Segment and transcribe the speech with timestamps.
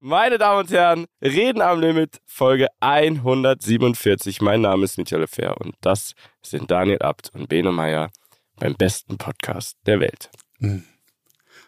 [0.00, 4.42] Meine Damen und Herren, Reden am Limit, Folge 147.
[4.42, 8.10] Mein Name ist Michael Lefer und das sind Daniel Abt und Bene Meyer
[8.56, 10.28] beim besten Podcast der Welt.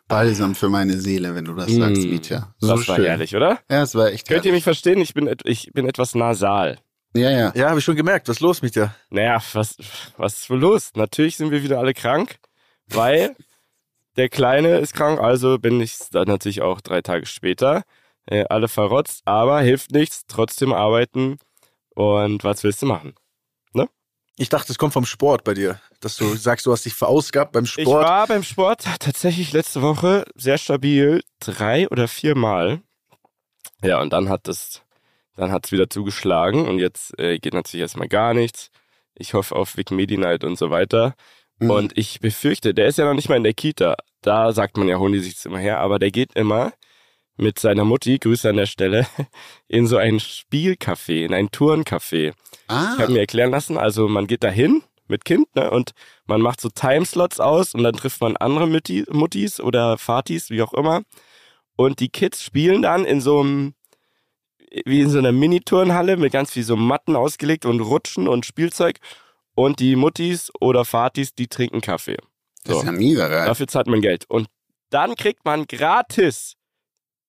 [0.09, 2.55] Balsam für meine Seele, wenn du das sagst, Mietja.
[2.59, 3.07] So das war schön.
[3.07, 3.61] herrlich, oder?
[3.71, 5.01] Ja, es war echt Könnt ihr mich verstehen?
[5.01, 6.77] Ich bin, ich bin etwas nasal.
[7.15, 7.53] Ja, ja.
[7.55, 8.29] Ja, habe ich schon gemerkt.
[8.29, 8.95] Was ist los mit dir?
[9.09, 9.79] Naja, was,
[10.19, 10.91] was ist wohl los?
[10.97, 12.37] Natürlich sind wir wieder alle krank,
[12.89, 13.35] weil
[14.19, 17.85] der Kleine ist krank, also bin ich dann natürlich auch drei Tage später.
[18.31, 21.39] Äh, alle verrotzt, aber hilft nichts, trotzdem arbeiten.
[21.95, 23.15] Und was willst du machen?
[24.41, 25.81] Ich dachte, es kommt vom Sport bei dir.
[26.01, 28.05] Dass du sagst, du hast dich verausgabt beim Ich Sport.
[28.05, 32.81] war beim Sport tatsächlich letzte Woche sehr stabil, drei oder viermal.
[33.83, 34.83] Ja, und dann hat es,
[35.35, 38.71] dann hat es wieder zugeschlagen und jetzt äh, geht natürlich erstmal gar nichts.
[39.17, 41.17] Ich hoffe auf Vic Medi Night und so weiter.
[41.59, 41.71] Mhm.
[41.71, 43.97] Und ich befürchte, der ist ja noch nicht mal in der Kita.
[44.23, 46.73] Da sagt man ja, holen die sich immer her, aber der geht immer
[47.39, 49.07] mit seiner Mutti, Grüße an der Stelle,
[49.69, 52.33] in so ein Spielcafé, in ein Turncafé.
[52.67, 55.93] Ah, Ich habe mir erklären lassen, also man geht da hin mit Kind ne, und
[56.27, 60.63] man macht so Timeslots aus und dann trifft man andere Mutti, Muttis oder Vatis, wie
[60.63, 61.03] auch immer.
[61.77, 63.75] Und die Kids spielen dann in so einem,
[64.85, 68.99] wie in so einer Mini-Turnhalle mit ganz viel so Matten ausgelegt und Rutschen und Spielzeug.
[69.55, 72.17] Und die Muttis oder Vatis, die trinken Kaffee.
[72.65, 72.81] das So.
[72.81, 72.93] ist ja
[73.29, 73.47] geil.
[73.47, 74.25] Dafür zahlt man Geld.
[74.29, 74.49] Und
[74.91, 76.58] dann kriegt man gratis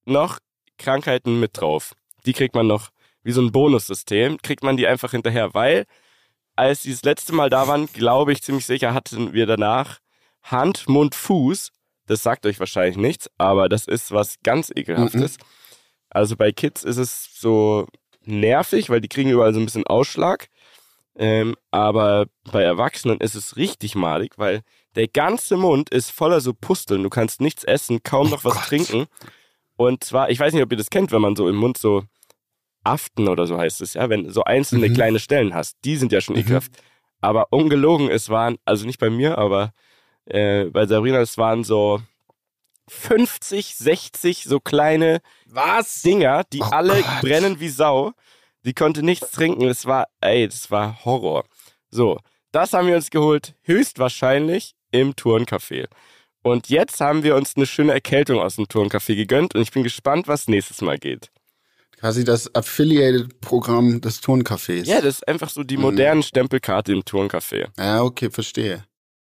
[0.10, 0.40] noch
[0.78, 1.94] Krankheiten mit drauf.
[2.26, 2.90] Die kriegt man noch,
[3.24, 5.86] wie so ein Bonussystem, kriegt man die einfach hinterher, weil
[6.56, 10.00] als die das letzte Mal da waren, glaube ich ziemlich sicher, hatten wir danach
[10.44, 11.72] Hand, Mund, Fuß.
[12.06, 15.38] Das sagt euch wahrscheinlich nichts, aber das ist was ganz ekelhaftes.
[16.10, 17.88] Also bei Kids ist es so
[18.24, 20.50] nervig, weil die kriegen überall so ein bisschen Ausschlag.
[21.16, 24.62] Ähm, aber bei Erwachsenen ist es richtig malig, weil
[24.96, 27.04] der ganze Mund ist voller so Pusteln.
[27.04, 28.64] Du kannst nichts essen, kaum noch was Gott.
[28.66, 29.08] trinken.
[29.80, 32.04] Und zwar, ich weiß nicht, ob ihr das kennt, wenn man so im Mund so
[32.84, 34.94] Aften oder so heißt es, ja, wenn so einzelne Mhm.
[34.94, 36.42] kleine Stellen hast, die sind ja schon Mhm.
[36.42, 36.72] ekelhaft.
[37.22, 39.72] Aber ungelogen, es waren, also nicht bei mir, aber
[40.26, 42.02] äh, bei Sabrina, es waren so
[42.90, 46.02] 50, 60 so kleine Was?
[46.02, 47.22] Dinger, die Oh alle Gott.
[47.22, 48.12] brennen wie Sau.
[48.66, 49.64] Die konnte nichts trinken.
[49.66, 51.46] Es war, ey, das war Horror.
[51.90, 52.20] So,
[52.52, 55.88] das haben wir uns geholt, höchstwahrscheinlich im Turncafé.
[56.42, 59.84] Und jetzt haben wir uns eine schöne Erkältung aus dem Turncafé gegönnt und ich bin
[59.84, 61.30] gespannt, was nächstes Mal geht.
[62.00, 64.86] Quasi das Affiliated-Programm des Turncafés.
[64.86, 65.84] Ja, das ist einfach so die Mhm.
[65.84, 67.68] modernen Stempelkarte im Turncafé.
[67.78, 68.86] Ja, okay, verstehe.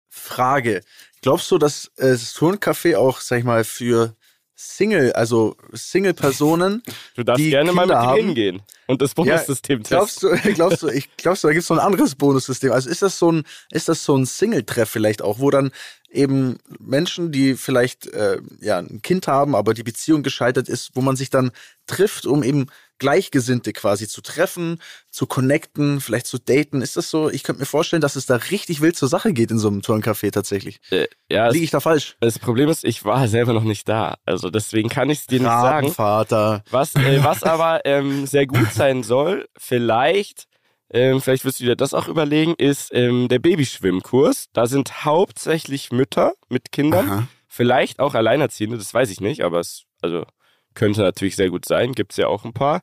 [0.10, 0.82] Frage.
[1.22, 4.16] Glaubst du, dass äh, das Turncafé auch, sag ich mal, für
[4.56, 6.82] Single, also Single-Personen,
[7.16, 10.40] Du darfst Die gerne mal mit Kinder haben- hingehen und das Bonussystem glaubst testen.
[10.44, 12.72] du, glaubst du, ich glaubst du, da gibt es so ein anderes Bonussystem?
[12.72, 15.72] Also ist das so ein, ist das so ein Single-Treff vielleicht auch, wo dann
[16.10, 21.02] eben Menschen, die vielleicht äh, ja ein Kind haben, aber die Beziehung gescheitert ist, wo
[21.02, 21.52] man sich dann
[21.88, 22.68] trifft, um eben
[22.98, 26.82] Gleichgesinnte quasi zu treffen, zu connecten, vielleicht zu daten.
[26.82, 27.30] Ist das so?
[27.30, 29.82] Ich könnte mir vorstellen, dass es da richtig wild zur Sache geht in so einem
[29.82, 30.80] Turncafé tatsächlich.
[30.92, 32.16] Äh, ja, Liege ich da falsch?
[32.20, 34.16] das Problem ist, ich war selber noch nicht da.
[34.26, 35.92] Also deswegen kann ich es dir nicht sagen.
[35.92, 36.64] Vater.
[36.72, 40.48] Was, äh, was aber ähm, sehr gut sein soll, vielleicht,
[40.90, 44.48] ähm, vielleicht wirst du dir das auch überlegen, ist ähm, der Babyschwimmkurs.
[44.54, 47.28] Da sind hauptsächlich Mütter mit Kindern, Aha.
[47.48, 50.26] vielleicht auch Alleinerziehende, das weiß ich nicht, aber es also
[50.76, 52.82] könnte natürlich sehr gut sein, gibt's ja auch ein paar.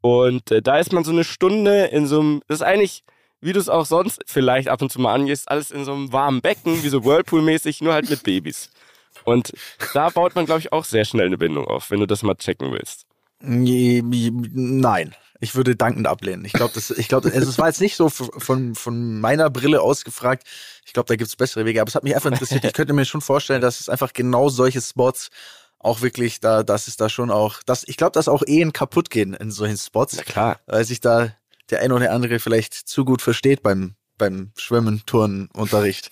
[0.00, 3.04] Und äh, da ist man so eine Stunde in so einem, das ist eigentlich,
[3.40, 6.12] wie du es auch sonst vielleicht ab und zu mal angehst, alles in so einem
[6.12, 8.70] warmen Becken, wie so Whirlpool-mäßig, nur halt mit Babys.
[9.24, 9.52] Und
[9.94, 12.34] da baut man, glaube ich, auch sehr schnell eine Bindung auf, wenn du das mal
[12.34, 13.06] checken willst.
[13.40, 16.44] Nein, ich würde dankend ablehnen.
[16.44, 20.46] Ich glaube, das, es war jetzt nicht so von, von meiner Brille ausgefragt.
[20.84, 21.80] Ich glaube, da gibt es bessere Wege.
[21.80, 22.64] Aber es hat mich einfach interessiert.
[22.64, 25.30] Ich könnte mir schon vorstellen, dass es einfach genau solche Spots
[25.84, 29.10] auch wirklich da, dass es da schon auch, dass ich glaube, dass auch Ehen kaputt
[29.10, 30.60] gehen in solchen Spots, Na klar.
[30.66, 31.34] weil sich da
[31.70, 36.10] der ein oder andere vielleicht zu gut versteht beim beim Schwimmen, Turnen, Unterricht.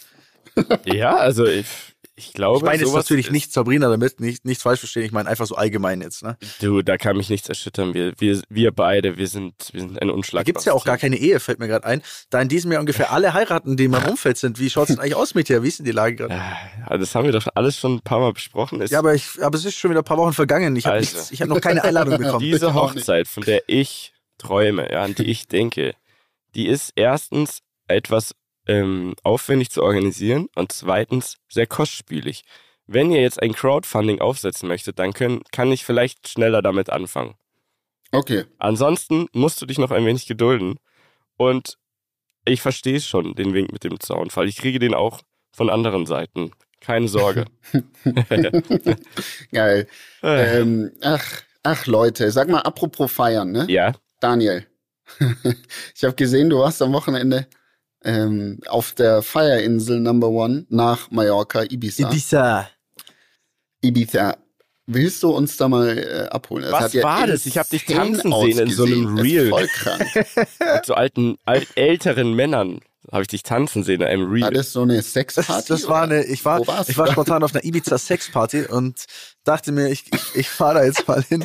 [0.85, 1.67] Ja, also ich,
[2.15, 5.05] ich glaube, Ich meine jetzt natürlich ist- nicht Sabrina damit, nicht, nicht falsch verstehen.
[5.05, 6.23] Ich meine einfach so allgemein jetzt.
[6.23, 6.37] Ne?
[6.61, 7.95] Du, da kann mich nichts erschüttern.
[7.95, 10.45] Wir, wir, wir beide, wir sind, wir sind ein Da Unschlag.
[10.45, 12.03] gibt es ja auch gar keine Ehe, fällt mir gerade ein.
[12.29, 14.59] Da in diesem Jahr ungefähr alle heiraten, die in meinem Umfeld sind.
[14.61, 15.63] Wie schaut es denn eigentlich aus mit dir?
[15.63, 16.35] Wie ist denn die Lage gerade?
[16.35, 18.83] Ja, das haben wir doch alles schon ein paar Mal besprochen.
[18.83, 20.77] Ist Ja, aber, ich, aber es ist schon wieder ein paar Wochen vergangen.
[20.77, 21.19] Ich habe Also.
[21.35, 22.41] hab noch keine Einladung bekommen.
[22.41, 22.75] diese.
[22.75, 25.95] Hochzeit, von der ich träume, ja, an die ich denke,
[26.55, 28.33] die ist erstens etwas
[28.67, 32.45] ähm, aufwendig zu organisieren und zweitens sehr kostspielig.
[32.87, 37.35] Wenn ihr jetzt ein Crowdfunding aufsetzen möchtet, dann können, kann ich vielleicht schneller damit anfangen.
[38.11, 38.45] Okay.
[38.59, 40.79] Ansonsten musst du dich noch ein wenig gedulden.
[41.37, 41.79] Und
[42.45, 44.49] ich verstehe schon, den Wink mit dem Zaunfall.
[44.49, 45.21] Ich kriege den auch
[45.53, 46.51] von anderen Seiten.
[46.81, 47.47] Keine Sorge.
[49.53, 49.87] Geil.
[50.23, 53.67] Ähm, ach, Ach Leute, sag mal, apropos feiern, ne?
[53.69, 53.93] Ja.
[54.19, 54.67] Daniel,
[55.95, 57.47] ich habe gesehen, du warst am Wochenende
[58.05, 62.09] ähm, auf der Feierinsel Number One nach Mallorca, Ibiza.
[62.09, 62.69] Ibiza.
[63.81, 64.37] Ibiza.
[64.87, 66.65] Willst du uns da mal äh, abholen?
[66.65, 67.47] Das Was hat ja war das?
[67.47, 69.49] Ich hab dich tanzen sehen in so einem Reel.
[69.49, 70.05] Voll krank.
[70.15, 74.51] Mit so alten, alt, älteren Männern habe ich dich tanzen sehen in einem War Reel.
[74.51, 75.69] das so eine Sexparty?
[75.69, 79.05] das war eine, ich war, Wo warst ich war spontan auf einer Ibiza Sexparty und
[79.45, 81.45] dachte mir, ich, ich, ich fahre da jetzt mal hin.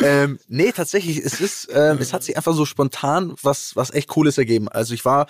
[0.00, 4.08] Ähm, nee, tatsächlich, es ist, ähm, es hat sich einfach so spontan was, was echt
[4.08, 4.68] Cooles ergeben.
[4.68, 5.26] Also ich war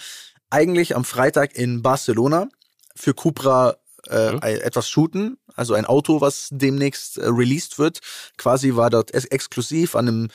[0.50, 2.48] eigentlich am Freitag in Barcelona
[2.94, 3.76] für Cupra
[4.08, 4.38] äh, Mhm.
[4.42, 7.98] etwas shooten, also ein Auto, was demnächst äh, released wird.
[8.36, 10.28] Quasi war dort ex exklusiv an einem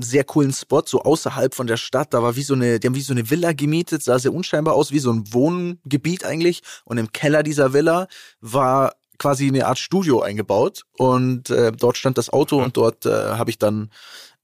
[0.00, 2.12] sehr coolen Spot, so außerhalb von der Stadt.
[2.12, 4.74] Da war wie so eine, die haben wie so eine Villa gemietet, sah sehr unscheinbar
[4.74, 6.62] aus, wie so ein Wohngebiet eigentlich.
[6.84, 8.08] Und im Keller dieser Villa
[8.40, 10.82] war quasi eine Art Studio eingebaut.
[10.96, 13.90] Und äh, dort stand das Auto und dort äh, habe ich dann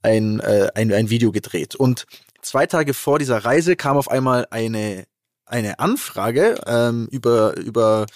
[0.03, 1.75] ein, äh, ein, ein Video gedreht.
[1.75, 2.07] Und
[2.45, 5.05] zwei Tage vor dieser Reise kam auf einmal eine,
[5.47, 8.07] eine Anfrage ähm, über, über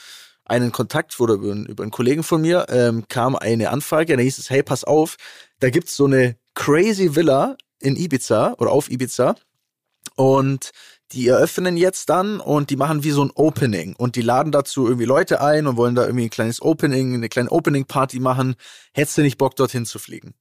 [0.44, 4.22] einen Kontakt oder über, einen- über einen Kollegen von mir ähm, kam eine Anfrage, da
[4.22, 5.16] hieß es, hey, pass auf,
[5.60, 9.34] da gibt's so eine crazy Villa in Ibiza oder auf Ibiza
[10.16, 10.70] und
[11.12, 14.86] die eröffnen jetzt dann und die machen wie so ein Opening und die laden dazu
[14.86, 18.56] irgendwie Leute ein und wollen da irgendwie ein kleines Opening, eine kleine Opening-Party machen.
[18.92, 20.34] Hättest du nicht Bock, dorthin zu fliegen?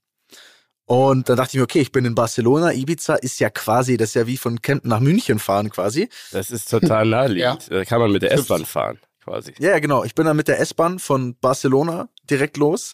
[0.88, 4.10] Und dann dachte ich mir, okay, ich bin in Barcelona, Ibiza ist ja quasi, das
[4.10, 6.08] ist ja wie von Kempten nach München fahren quasi.
[6.32, 7.70] Das ist total naheliegend.
[7.70, 9.54] Da kann man mit der S-Bahn fahren, quasi.
[9.60, 10.06] Ja, ja, genau.
[10.06, 12.94] Ich bin dann mit der S-Bahn von Barcelona direkt los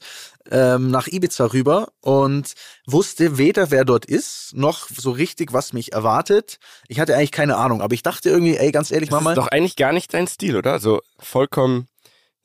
[0.49, 2.53] ähm, nach Ibiza rüber und
[2.87, 6.57] wusste weder, wer dort ist, noch so richtig, was mich erwartet.
[6.87, 9.37] Ich hatte eigentlich keine Ahnung, aber ich dachte irgendwie, ey, ganz ehrlich, Das Mama, ist
[9.37, 10.79] doch eigentlich gar nicht dein Stil, oder?
[10.79, 11.87] So vollkommen,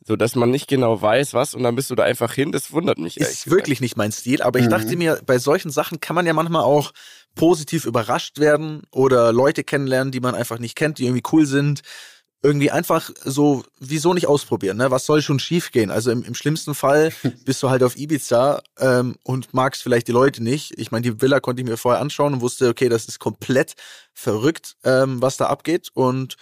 [0.09, 2.51] so dass man nicht genau weiß, was und dann bist du da einfach hin.
[2.51, 3.51] Das wundert mich ist gesagt.
[3.51, 4.71] wirklich nicht mein Stil, aber ich Mhm.
[4.71, 6.93] dachte mir, bei solchen Sachen kann man ja manchmal auch
[7.35, 11.83] positiv überrascht werden oder Leute kennenlernen, die man einfach nicht kennt, die irgendwie cool sind.
[12.41, 14.93] Irgendwie einfach so, wieso nicht ausprobieren, ne?
[14.93, 15.91] Was soll schon schief gehen?
[15.91, 17.13] Also im, im schlimmsten Fall
[17.45, 20.73] bist du halt auf Ibiza ähm, und magst vielleicht die Leute nicht.
[20.79, 23.75] Ich meine, die Villa konnte ich mir vorher anschauen und wusste, okay, das ist komplett
[24.15, 25.89] verrückt, ähm, was da abgeht.
[25.95, 26.37] Und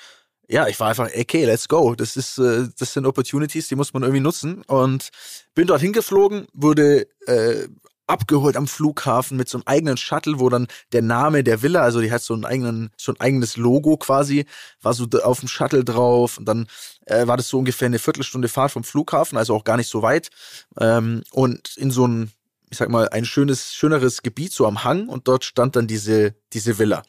[0.48, 1.94] ja, ich war einfach, okay, let's go.
[1.94, 4.62] Das ist, äh, das sind Opportunities, die muss man irgendwie nutzen.
[4.62, 5.10] Und
[5.54, 7.68] bin dort hingeflogen, wurde äh,
[8.06, 12.00] abgeholt am Flughafen mit so einem eigenen Shuttle, wo dann der Name der Villa, also
[12.00, 14.46] die hat so einen eigenen, so ein eigenes Logo quasi,
[14.80, 16.66] war so auf dem Shuttle drauf und dann
[17.06, 20.02] äh, war das so ungefähr eine Viertelstunde Fahrt vom Flughafen, also auch gar nicht so
[20.02, 20.30] weit.
[20.78, 22.30] Ähm, und in so ein,
[22.70, 26.34] ich sag mal, ein schönes, schöneres Gebiet, so am Hang und dort stand dann diese,
[26.52, 27.02] diese Villa.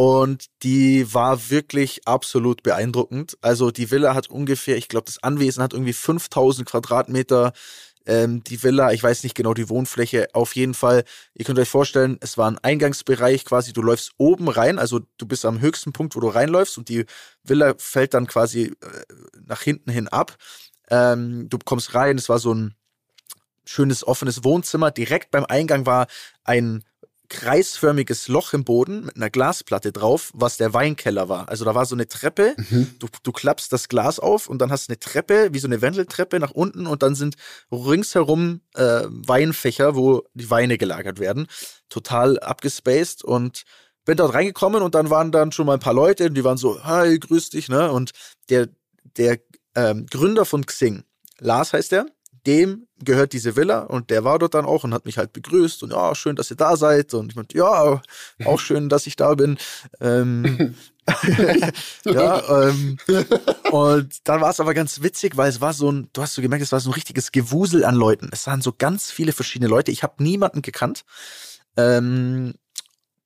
[0.00, 3.36] Und die war wirklich absolut beeindruckend.
[3.42, 7.52] Also die Villa hat ungefähr, ich glaube, das Anwesen hat irgendwie 5000 Quadratmeter.
[8.06, 11.04] Ähm, die Villa, ich weiß nicht genau die Wohnfläche, auf jeden Fall.
[11.34, 13.74] Ihr könnt euch vorstellen, es war ein Eingangsbereich quasi.
[13.74, 17.04] Du läufst oben rein, also du bist am höchsten Punkt, wo du reinläufst und die
[17.44, 19.04] Villa fällt dann quasi äh,
[19.44, 20.38] nach hinten hin ab.
[20.88, 22.74] Ähm, du kommst rein, es war so ein
[23.66, 24.90] schönes offenes Wohnzimmer.
[24.92, 26.06] Direkt beim Eingang war
[26.42, 26.84] ein
[27.30, 31.48] kreisförmiges Loch im Boden mit einer Glasplatte drauf, was der Weinkeller war.
[31.48, 32.54] Also da war so eine Treppe,
[32.98, 35.80] du, du klappst das Glas auf und dann hast du eine Treppe, wie so eine
[35.80, 37.36] Wendeltreppe nach unten und dann sind
[37.72, 41.46] ringsherum äh, Weinfächer, wo die Weine gelagert werden.
[41.88, 43.62] Total abgespaced und
[44.04, 46.82] bin dort reingekommen und dann waren dann schon mal ein paar Leute, die waren so,
[46.84, 47.92] hi, grüß dich, ne?
[47.92, 48.10] Und
[48.48, 48.68] der,
[49.16, 49.38] der
[49.74, 51.04] ähm, Gründer von Xing,
[51.38, 52.06] Lars heißt der,
[52.46, 55.82] dem gehört diese Villa und der war dort dann auch und hat mich halt begrüßt
[55.82, 58.00] und ja, schön, dass ihr da seid und ich meinte, ja,
[58.44, 59.58] auch schön, dass ich da bin.
[60.00, 60.74] Ähm,
[62.04, 62.98] ja, ähm,
[63.70, 66.42] und dann war es aber ganz witzig, weil es war so ein, du hast so
[66.42, 68.28] gemerkt, es war so ein richtiges Gewusel an Leuten.
[68.32, 69.90] Es waren so ganz viele verschiedene Leute.
[69.90, 71.04] Ich habe niemanden gekannt.
[71.76, 72.54] Ähm,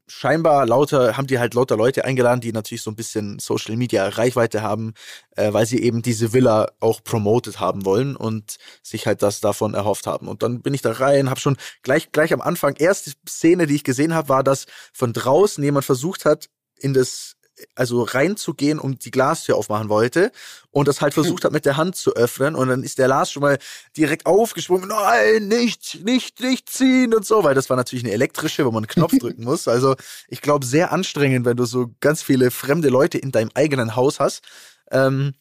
[0.06, 4.06] scheinbar lauter, haben die halt lauter Leute eingeladen, die natürlich so ein bisschen Social Media
[4.06, 4.94] Reichweite haben,
[5.36, 9.74] äh, weil sie eben diese Villa auch promoted haben wollen und sich halt das davon
[9.74, 10.28] erhofft haben.
[10.28, 13.76] Und dann bin ich da rein, habe schon gleich, gleich am Anfang, erste Szene, die
[13.76, 17.33] ich gesehen habe, war, dass von draußen jemand versucht hat, in das
[17.74, 20.32] also reinzugehen und die Glastür aufmachen wollte
[20.70, 23.30] und das halt versucht hat mit der Hand zu öffnen und dann ist der Lars
[23.30, 23.58] schon mal
[23.96, 28.64] direkt aufgesprungen, nein, nicht, nicht, nicht ziehen und so, weil das war natürlich eine elektrische,
[28.64, 29.68] wo man einen Knopf drücken muss.
[29.68, 29.94] Also
[30.28, 34.20] ich glaube, sehr anstrengend, wenn du so ganz viele fremde Leute in deinem eigenen Haus
[34.20, 34.42] hast.
[34.90, 35.34] Ähm,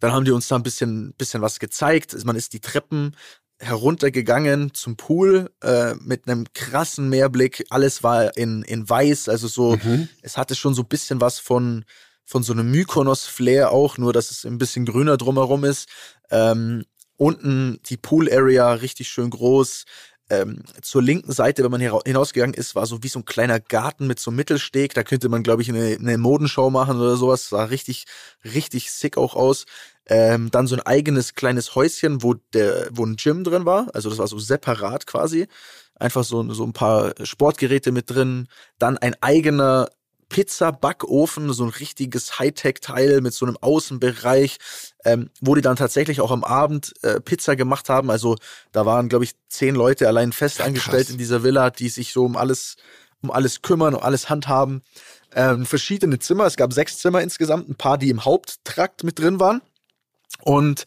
[0.00, 2.16] dann haben die uns da ein bisschen, bisschen was gezeigt.
[2.24, 3.14] Man ist die Treppen
[3.60, 7.66] heruntergegangen zum Pool äh, mit einem krassen Meerblick.
[7.68, 9.76] Alles war in, in weiß, also so,
[10.22, 11.84] es hatte schon so ein bisschen was von,
[12.24, 15.88] von so einem Mykonos-Flair auch, nur dass es ein bisschen grüner drumherum ist.
[16.30, 16.84] Ähm,
[17.16, 19.84] unten die Pool-Area richtig schön groß.
[20.30, 23.58] ähm, zur linken Seite, wenn man hier hinausgegangen ist, war so wie so ein kleiner
[23.58, 24.94] Garten mit so einem Mittelsteg.
[24.94, 27.48] Da könnte man, glaube ich, eine, eine Modenschau machen oder sowas.
[27.48, 28.04] Sah richtig,
[28.44, 29.66] richtig sick auch aus.
[30.12, 33.86] Ähm, dann so ein eigenes kleines Häuschen, wo der, wo ein Gym drin war.
[33.94, 35.46] Also das war so separat quasi.
[35.94, 38.48] Einfach so, so ein paar Sportgeräte mit drin.
[38.78, 39.88] Dann ein eigener
[40.28, 44.58] Pizza-Backofen, so ein richtiges Hightech-Teil mit so einem Außenbereich,
[45.04, 48.10] ähm, wo die dann tatsächlich auch am Abend äh, Pizza gemacht haben.
[48.10, 48.36] Also
[48.72, 52.24] da waren, glaube ich, zehn Leute allein fest angestellt in dieser Villa, die sich so
[52.24, 52.76] um alles,
[53.22, 54.82] um alles kümmern, um alles handhaben.
[55.34, 59.38] Ähm, verschiedene Zimmer, es gab sechs Zimmer insgesamt, ein paar, die im Haupttrakt mit drin
[59.38, 59.60] waren.
[60.42, 60.84] Und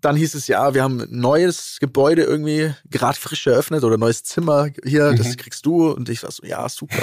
[0.00, 4.22] dann hieß es ja, wir haben ein neues Gebäude irgendwie gerade frisch eröffnet oder neues
[4.22, 5.16] Zimmer hier, mhm.
[5.16, 5.90] das kriegst du.
[5.90, 7.02] Und ich war so, ja, super.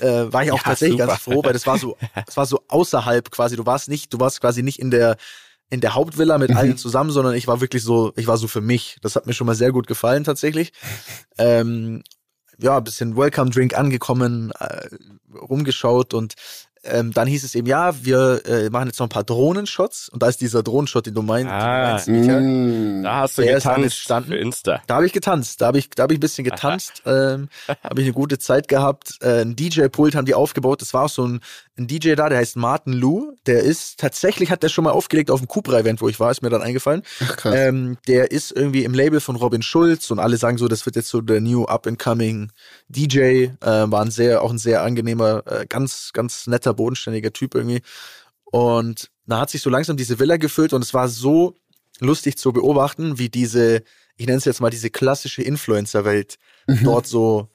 [0.00, 1.12] Äh, war ich auch ja, tatsächlich super.
[1.12, 1.96] ganz froh, weil das war so,
[2.26, 3.56] es war so außerhalb quasi.
[3.56, 5.16] Du warst nicht, du warst quasi nicht in der
[5.68, 6.56] in der Hauptvilla mit mhm.
[6.58, 8.98] allen zusammen, sondern ich war wirklich so, ich war so für mich.
[9.00, 10.72] Das hat mir schon mal sehr gut gefallen tatsächlich.
[11.38, 12.02] Ähm,
[12.58, 14.88] ja, ein bisschen Welcome Drink angekommen, äh,
[15.34, 16.34] rumgeschaut und
[16.84, 20.08] ähm, dann hieß es eben, ja, wir äh, machen jetzt noch ein paar Drohnenshots.
[20.08, 22.40] Und da ist dieser Drohnenshot, den du meinst, ah, meinst Michael.
[22.40, 23.02] Mm.
[23.04, 24.82] Da hast du der getanzt für Insta.
[24.86, 25.60] Da habe ich getanzt.
[25.60, 27.02] Da habe ich, da hab ich ein bisschen getanzt.
[27.06, 29.18] ähm, habe ich eine gute Zeit gehabt.
[29.20, 30.80] Äh, ein DJ-Pult haben die aufgebaut.
[30.80, 31.40] Das war auch so ein,
[31.78, 33.34] ein DJ da, der heißt Martin Lou.
[33.46, 36.42] Der ist, tatsächlich hat der schon mal aufgelegt auf dem Cupra-Event, wo ich war, ist
[36.42, 37.02] mir dann eingefallen.
[37.20, 37.54] Ach, krass.
[37.56, 40.96] Ähm, der ist irgendwie im Label von Robin Schulz und alle sagen so, das wird
[40.96, 42.52] jetzt so der new up-and-coming
[42.88, 43.18] DJ.
[43.18, 47.80] Äh, war ein sehr, auch ein sehr angenehmer, äh, ganz, ganz netter bodenständiger Typ irgendwie.
[48.44, 51.56] Und da hat sich so langsam diese Villa gefüllt und es war so
[52.00, 53.82] lustig zu beobachten, wie diese,
[54.16, 56.36] ich nenne es jetzt mal diese klassische Influencer-Welt
[56.66, 56.84] mhm.
[56.84, 57.48] dort so,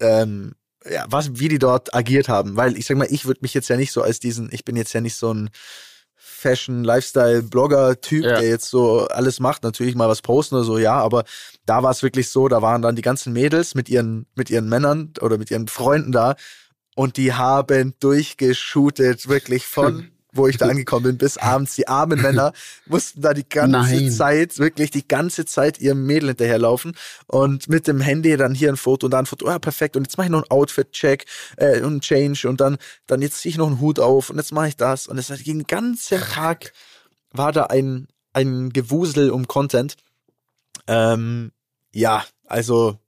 [0.00, 0.54] ähm,
[0.90, 2.56] ja, was, wie die dort agiert haben.
[2.56, 4.76] Weil ich sag mal, ich würde mich jetzt ja nicht so als diesen, ich bin
[4.76, 5.50] jetzt ja nicht so ein
[6.42, 8.40] Fashion, Lifestyle, Blogger-Typ, ja.
[8.40, 11.24] der jetzt so alles macht, natürlich mal was posten oder so, ja, aber
[11.66, 14.68] da war es wirklich so, da waren dann die ganzen Mädels mit ihren, mit ihren
[14.68, 16.34] Männern oder mit ihren Freunden da
[16.96, 21.74] und die haben durchgeshootet, wirklich von wo ich da angekommen bin, bis abends.
[21.74, 22.52] Die armen Männer
[22.86, 24.10] mussten da die ganze Nein.
[24.10, 26.96] Zeit, wirklich die ganze Zeit ihrem Mädel hinterherlaufen
[27.26, 29.46] und mit dem Handy dann hier ein Foto und da ein Foto.
[29.46, 29.96] Ja, perfekt.
[29.96, 33.50] Und jetzt mache ich noch einen Outfit-Check äh, und Change und dann, dann jetzt ziehe
[33.50, 35.06] ich noch einen Hut auf und jetzt mache ich das.
[35.06, 36.72] Und es hat den ganzen Tag
[37.32, 39.96] war da ein, ein Gewusel um Content.
[40.86, 41.52] Ähm,
[41.92, 42.98] ja, also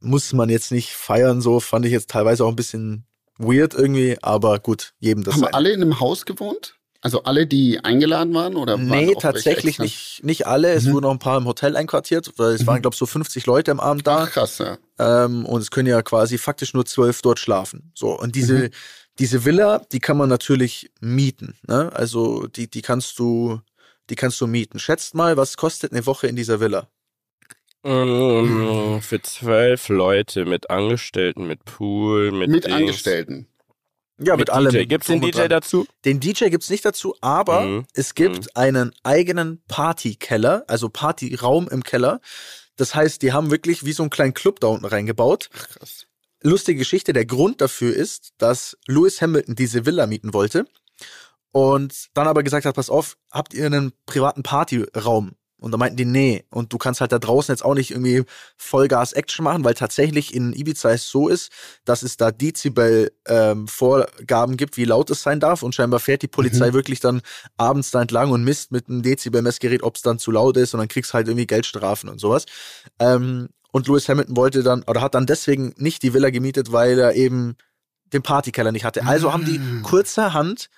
[0.00, 3.06] muss man jetzt nicht feiern, so fand ich jetzt teilweise auch ein bisschen
[3.40, 5.34] weird irgendwie, aber gut, jedem das.
[5.34, 5.54] Haben sein.
[5.54, 6.74] alle in einem Haus gewohnt?
[7.02, 10.72] Also alle, die eingeladen waren oder Nee, tatsächlich nicht, nicht alle.
[10.72, 10.92] Es mhm.
[10.92, 12.66] wurden noch ein paar im Hotel einquartiert, weil es mhm.
[12.66, 14.24] waren, glaube ich, so 50 Leute am Abend da.
[14.24, 14.76] Ach, krass, ja.
[14.98, 17.90] Ähm, und es können ja quasi faktisch nur zwölf dort schlafen.
[17.94, 18.70] So, und diese, mhm.
[19.18, 21.58] diese Villa, die kann man natürlich mieten.
[21.66, 21.90] Ne?
[21.94, 23.60] Also die, die kannst du,
[24.10, 24.78] die kannst du mieten.
[24.78, 26.88] Schätzt mal, was kostet eine Woche in dieser Villa?
[27.82, 32.50] Ähm, für zwölf Leute mit Angestellten, mit Pool, mit.
[32.50, 32.74] Mit Dings.
[32.74, 33.46] Angestellten.
[34.18, 34.72] Ja, mit, mit allem.
[34.72, 34.84] DJ.
[34.84, 35.86] Gibt's den DJ dazu?
[36.04, 37.86] Den DJ gibt's nicht dazu, aber mhm.
[37.94, 38.46] es gibt mhm.
[38.54, 42.20] einen eigenen Partykeller, also Partyraum im Keller.
[42.76, 45.48] Das heißt, die haben wirklich wie so einen kleinen Club da unten reingebaut.
[45.54, 46.06] Ach, krass.
[46.42, 47.12] Lustige Geschichte.
[47.12, 50.66] Der Grund dafür ist, dass Lewis Hamilton diese Villa mieten wollte
[51.52, 55.32] und dann aber gesagt hat, pass auf, habt ihr einen privaten Partyraum?
[55.60, 56.44] Und da meinten die, nee.
[56.50, 58.22] Und du kannst halt da draußen jetzt auch nicht irgendwie
[58.56, 61.50] Vollgas-Action machen, weil tatsächlich in Ibiza es so ist,
[61.84, 65.62] dass es da Dezibel-Vorgaben ähm, gibt, wie laut es sein darf.
[65.62, 66.74] Und scheinbar fährt die Polizei mhm.
[66.74, 67.20] wirklich dann
[67.56, 70.72] abends da entlang und misst mit einem Dezibel-Messgerät, ob es dann zu laut ist.
[70.74, 72.46] Und dann kriegst du halt irgendwie Geldstrafen und sowas.
[72.98, 76.98] Ähm, und Lewis Hamilton wollte dann, oder hat dann deswegen nicht die Villa gemietet, weil
[76.98, 77.56] er eben
[78.12, 79.06] den Partykeller nicht hatte.
[79.06, 79.82] Also haben die ah.
[79.82, 80.68] kurzerhand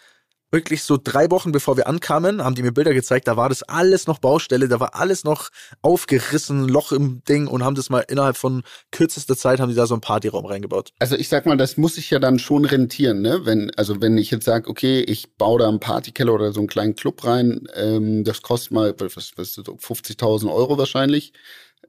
[0.53, 3.63] wirklich so drei Wochen bevor wir ankamen, haben die mir Bilder gezeigt, da war das
[3.63, 5.49] alles noch Baustelle, da war alles noch
[5.81, 9.87] aufgerissen, Loch im Ding und haben das mal innerhalb von kürzester Zeit haben die da
[9.87, 10.93] so einen Partyraum reingebaut.
[10.99, 13.41] Also ich sag mal, das muss sich ja dann schon rentieren, ne?
[13.45, 16.69] Wenn, also wenn ich jetzt sage, okay, ich baue da einen Partykeller oder so einen
[16.69, 21.33] kleinen Club rein, ähm, das kostet mal, was, was, 50.000 Euro wahrscheinlich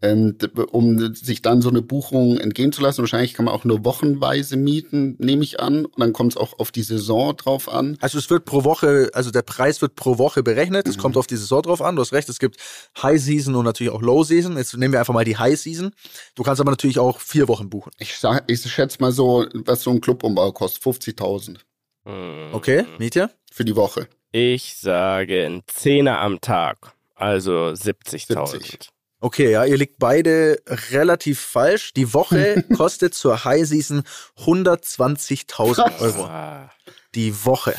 [0.03, 2.99] um sich dann so eine Buchung entgehen zu lassen.
[2.99, 5.85] Wahrscheinlich kann man auch nur wochenweise mieten, nehme ich an.
[5.85, 7.97] Und dann kommt es auch auf die Saison drauf an.
[8.01, 10.87] Also es wird pro Woche, also der Preis wird pro Woche berechnet.
[10.87, 11.01] Es mhm.
[11.01, 11.95] kommt auf die Saison drauf an.
[11.95, 12.57] Du hast recht, es gibt
[13.01, 14.57] High Season und natürlich auch Low Season.
[14.57, 15.91] Jetzt nehmen wir einfach mal die High Season.
[16.35, 17.91] Du kannst aber natürlich auch vier Wochen buchen.
[17.97, 20.83] Ich, sag, ich schätze mal so, was so ein Clubumbau kostet.
[20.83, 21.59] 50.000.
[22.05, 22.53] Mhm.
[22.53, 23.29] Okay, Mietje?
[23.51, 24.07] Für die Woche.
[24.31, 26.93] Ich sage ein Zehner am Tag.
[27.15, 28.47] Also 70.000.
[28.47, 28.92] 70.
[29.23, 30.61] Okay, ja, ihr liegt beide
[30.91, 31.93] relativ falsch.
[31.93, 34.03] Die Woche kostet zur High Season
[34.37, 36.25] 120.000 Euro.
[36.25, 36.69] Ah,
[37.15, 37.73] Die Woche.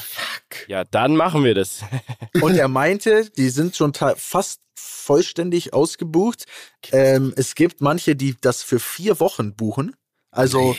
[0.68, 1.80] ja, dann machen wir das.
[2.40, 6.46] Und er meinte, die sind schon fast vollständig ausgebucht.
[6.92, 9.94] Ähm, es gibt manche, die das für vier Wochen buchen.
[10.30, 10.76] Also Oh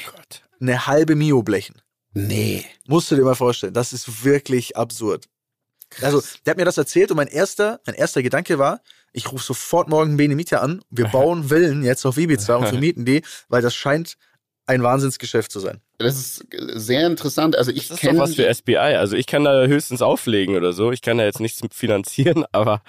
[0.60, 1.80] eine halbe Mio blechen.
[2.14, 2.66] Nee.
[2.88, 3.74] Musst du dir mal vorstellen.
[3.76, 5.26] Das ist wirklich absurd.
[6.02, 8.82] Also, der hat mir das erzählt und mein erster, mein erster Gedanke war,
[9.14, 10.82] ich rufe sofort morgen Bene Mieter an.
[10.90, 14.18] Wir bauen Villen jetzt auf Ibiza und vermieten die, weil das scheint
[14.68, 15.80] ein Wahnsinnsgeschäft zu sein.
[15.98, 17.56] Das ist sehr interessant.
[17.56, 18.78] Also ich Das ist doch kenne was für SBI.
[18.78, 20.92] Also ich kann da höchstens auflegen oder so.
[20.92, 22.82] Ich kann da jetzt nichts finanzieren, aber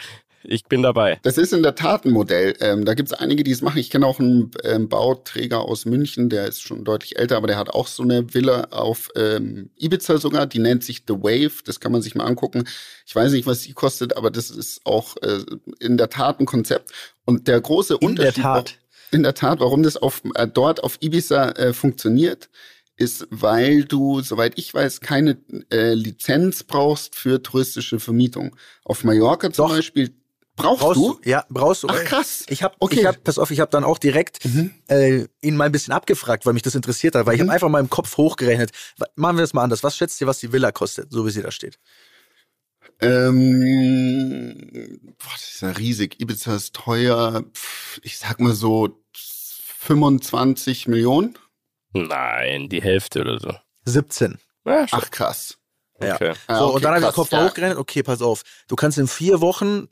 [0.48, 1.18] ich bin dabei.
[1.22, 2.54] Das ist in der Tat ein Modell.
[2.60, 3.78] Ähm, da gibt es einige, die es machen.
[3.78, 7.58] Ich kenne auch einen ähm, Bauträger aus München, der ist schon deutlich älter, aber der
[7.58, 10.46] hat auch so eine Villa auf ähm, Ibiza sogar.
[10.46, 11.62] Die nennt sich The Wave.
[11.64, 12.64] Das kann man sich mal angucken.
[13.06, 15.40] Ich weiß nicht, was sie kostet, aber das ist auch äh,
[15.80, 16.92] in der Tat ein Konzept.
[17.24, 18.78] Und der große In der Unterschied, Tat.
[19.10, 22.48] in der Tat, warum das auf, äh, dort auf Ibiza äh, funktioniert,
[22.96, 25.36] ist, weil du, soweit ich weiß, keine
[25.70, 28.56] äh, Lizenz brauchst für touristische Vermietung.
[28.84, 29.74] Auf Mallorca zum Doch.
[29.74, 30.14] Beispiel
[30.56, 31.14] brauchst, Brauchst du.
[31.22, 31.28] du?
[31.28, 31.88] Ja, brauchst du.
[31.88, 32.44] Ach krass.
[32.48, 33.00] Ich habe, Okay.
[33.00, 34.72] ich hab, pass auf, ich habe dann auch direkt Mhm.
[34.88, 37.44] äh, ihn mal ein bisschen abgefragt, weil mich das interessiert hat, weil ich Mhm.
[37.48, 38.70] habe einfach mal im Kopf hochgerechnet.
[39.14, 39.82] Machen wir das mal anders.
[39.82, 41.78] Was schätzt ihr, was die Villa kostet, so wie sie da steht?
[43.00, 46.20] Ähm, boah, das ist ja riesig.
[46.20, 47.44] Ibiza ist teuer.
[48.02, 51.36] Ich sag mal so 25 Millionen.
[51.92, 53.52] Nein, die Hälfte oder so.
[53.84, 54.38] 17.
[54.64, 54.86] Ja.
[54.90, 55.58] Ach krass.
[56.02, 56.14] Ja.
[56.16, 56.32] Okay.
[56.46, 57.38] Ah, so, okay, und dann habe ich im Kopf ja.
[57.38, 59.88] mal hochgerechnet, okay, pass auf, du kannst in vier Wochen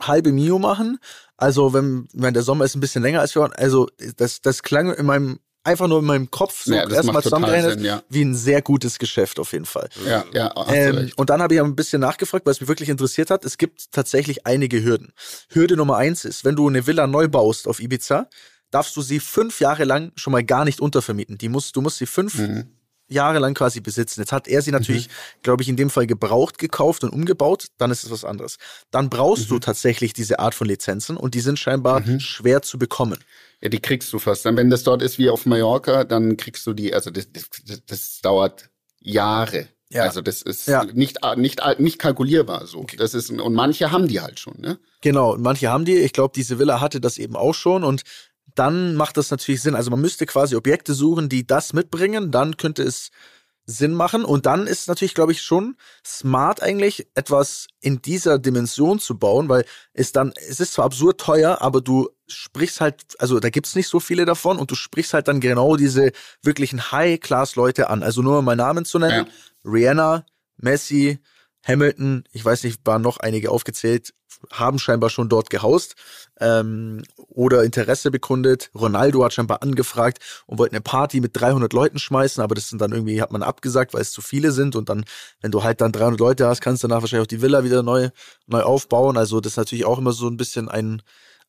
[0.00, 0.98] halbe Mio machen.
[1.36, 4.92] Also, wenn, wenn der Sommer ist ein bisschen länger als wir, also das, das klang
[4.92, 8.02] in meinem, einfach nur in meinem Kopf so Ja, erstmal zusammengerechnet, ja.
[8.08, 9.88] wie ein sehr gutes Geschäft auf jeden Fall.
[10.06, 13.30] Ja, ja, Ähm, und dann habe ich ein bisschen nachgefragt, weil es mich wirklich interessiert
[13.30, 13.44] hat.
[13.44, 15.12] Es gibt tatsächlich einige Hürden.
[15.48, 18.28] Hürde Nummer eins ist, wenn du eine Villa neu baust auf Ibiza,
[18.70, 21.38] darfst du sie fünf Jahre lang schon mal gar nicht untervermieten.
[21.38, 22.66] Die musst, du musst sie fünf Mhm.
[23.10, 24.20] Jahre lang quasi besitzen.
[24.20, 25.08] Jetzt hat er sie natürlich,
[25.42, 27.66] glaube ich, in dem Fall gebraucht, gekauft und umgebaut.
[27.78, 28.56] Dann ist es was anderes.
[28.90, 33.18] Dann brauchst du tatsächlich diese Art von Lizenzen und die sind scheinbar schwer zu bekommen.
[33.60, 34.46] Ja, die kriegst du fast.
[34.46, 37.82] Dann, wenn das dort ist wie auf Mallorca, dann kriegst du die, also das, das,
[37.86, 39.68] das dauert Jahre.
[39.92, 40.04] Ja.
[40.04, 40.84] Also das ist Ja.
[40.84, 42.86] nicht, nicht, nicht kalkulierbar so.
[42.96, 44.78] Das ist, und manche haben die halt schon, ne?
[45.02, 45.96] Genau, und manche haben die.
[45.96, 48.02] Ich glaube, diese Villa hatte das eben auch schon und
[48.54, 49.74] dann macht das natürlich Sinn.
[49.74, 53.10] Also man müsste quasi Objekte suchen, die das mitbringen, dann könnte es
[53.66, 54.24] Sinn machen.
[54.24, 59.18] Und dann ist es natürlich, glaube ich, schon smart eigentlich, etwas in dieser Dimension zu
[59.18, 63.50] bauen, weil es dann, es ist zwar absurd teuer, aber du sprichst halt, also da
[63.50, 68.02] gibt's nicht so viele davon und du sprichst halt dann genau diese wirklichen High-Class-Leute an.
[68.02, 69.26] Also nur um mal Namen zu nennen.
[69.64, 70.24] Rihanna,
[70.56, 71.20] Messi,
[71.66, 74.14] Hamilton, ich weiß nicht, waren noch einige aufgezählt,
[74.50, 75.94] haben scheinbar schon dort gehaust
[76.40, 78.70] ähm, oder Interesse bekundet.
[78.74, 82.80] Ronaldo hat scheinbar angefragt und wollte eine Party mit 300 Leuten schmeißen, aber das sind
[82.80, 85.04] dann irgendwie, hat man abgesagt, weil es zu viele sind und dann,
[85.40, 87.82] wenn du halt dann 300 Leute hast, kannst du danach wahrscheinlich auch die Villa wieder
[87.82, 88.10] neu,
[88.46, 89.16] neu aufbauen.
[89.16, 91.02] Also das ist natürlich auch immer so ein bisschen ein,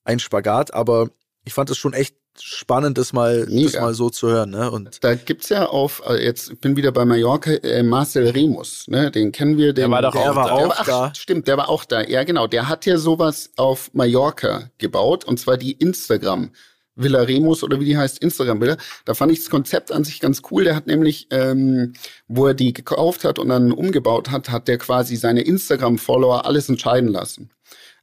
[0.04, 1.10] ein Spagat, aber
[1.45, 4.52] ich fand es schon echt spannend, das mal, das mal so zu hören.
[4.52, 4.70] Ne?
[4.72, 8.88] Und Da gibt's ja auf, äh, jetzt ich bin wieder bei Mallorca, äh, Marcel Remus,
[8.88, 9.12] ne?
[9.12, 9.74] Den kennen wir.
[9.74, 10.54] Den, Der war doch Der auch war da.
[10.54, 11.13] auch Der war, ach, da.
[11.15, 12.02] Stimmt, der war auch da.
[12.02, 12.48] Ja, genau.
[12.48, 16.52] Der hat ja sowas auf Mallorca gebaut und zwar die Instagram.
[16.96, 18.78] Villa Remus oder wie die heißt, Instagram Villa.
[19.06, 20.65] Da fand ich das Konzept an sich ganz cool.
[20.65, 21.94] Der hat nämlich, ähm,
[22.28, 26.67] wo er die gekauft hat und dann umgebaut hat, hat der quasi seine Instagram-Follower alles
[26.67, 27.50] entscheiden lassen.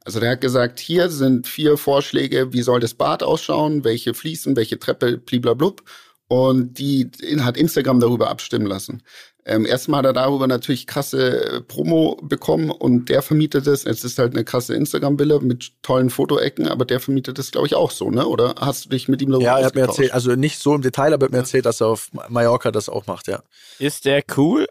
[0.09, 4.55] Also der hat gesagt, hier sind vier Vorschläge, wie soll das Bad ausschauen, welche Fliesen,
[4.55, 5.83] welche Treppe, bliblablub.
[6.27, 9.03] Und die hat Instagram darüber abstimmen lassen.
[9.45, 13.85] Ähm, erstmal hat er darüber natürlich krasse äh, Promo bekommen und der vermietet es.
[13.85, 17.75] Es ist halt eine krasse Instagram-Villa mit tollen Fotoecken, aber der vermietet es, glaube ich,
[17.75, 18.25] auch so, ne?
[18.25, 20.73] Oder hast du dich mit ihm darüber ja, er hat mir erzählt, also nicht so
[20.73, 23.43] im Detail, aber er hat mir erzählt, dass er auf Mallorca das auch macht, ja.
[23.77, 24.65] Ist der cool?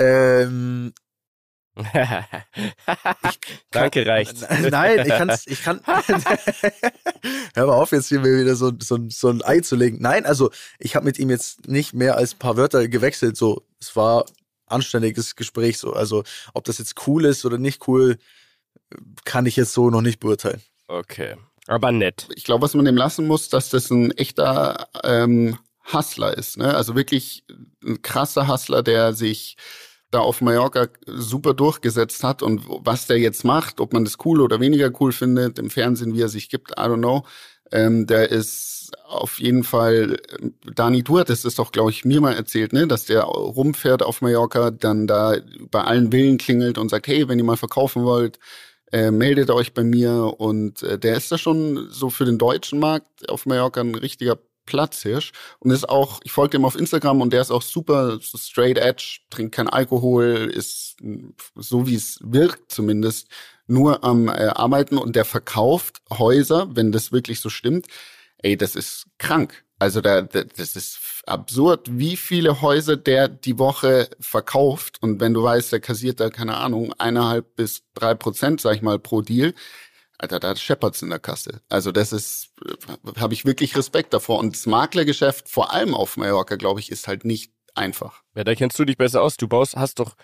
[0.00, 0.92] Ähm,
[3.70, 4.36] Danke, reicht.
[4.70, 5.80] Nein, ich kann's, ich kann.
[7.54, 9.98] Hör mal auf, jetzt hier mir wieder so, so, so ein Ei zu legen.
[10.00, 13.36] Nein, also ich habe mit ihm jetzt nicht mehr als ein paar Wörter gewechselt.
[13.36, 14.26] So, es war
[14.66, 15.78] anständiges Gespräch.
[15.78, 18.18] So, also ob das jetzt cool ist oder nicht cool,
[19.24, 20.60] kann ich jetzt so noch nicht beurteilen.
[20.88, 21.36] Okay.
[21.66, 22.26] Aber nett.
[22.34, 25.58] ich glaube, was man dem lassen muss, dass das ein echter ähm,
[25.92, 26.56] Hustler ist.
[26.56, 26.74] Ne?
[26.74, 27.44] Also wirklich
[27.84, 29.56] ein krasser Hustler, der sich
[30.10, 34.40] da auf Mallorca super durchgesetzt hat und was der jetzt macht, ob man das cool
[34.40, 37.24] oder weniger cool findet, im Fernsehen, wie er sich gibt, I don't know.
[37.72, 42.20] Ähm, der ist auf jeden Fall, ähm, Dani, du hattest es doch, glaube ich, mir
[42.20, 45.36] mal erzählt, ne, dass der rumfährt auf Mallorca, dann da
[45.70, 48.38] bei allen Villen klingelt und sagt, hey, wenn ihr mal verkaufen wollt,
[48.92, 52.80] äh, meldet euch bei mir und äh, der ist da schon so für den deutschen
[52.80, 54.36] Markt auf Mallorca ein richtiger
[54.70, 58.78] Platzhirsch und ist auch, ich folge dem auf Instagram und der ist auch super straight
[58.78, 60.96] edge, trinkt kein Alkohol, ist
[61.56, 63.28] so wie es wirkt zumindest
[63.66, 67.86] nur am äh, Arbeiten und der verkauft Häuser, wenn das wirklich so stimmt.
[68.38, 69.64] Ey, das ist krank.
[69.78, 74.98] Also da, das ist absurd, wie viele Häuser der die Woche verkauft.
[75.00, 78.82] Und wenn du weißt, der kassiert da, keine Ahnung, eineinhalb bis drei Prozent, sag ich
[78.82, 79.54] mal, pro Deal.
[80.20, 81.62] Alter, da scheppert's in der Kasse.
[81.70, 82.50] Also das ist,
[83.16, 84.38] habe ich wirklich Respekt davor.
[84.38, 88.22] Und das Maklergeschäft, vor allem auf Mallorca, glaube ich, ist halt nicht einfach.
[88.34, 89.38] Ja, da kennst du dich besser aus.
[89.38, 90.16] Du baust, hast doch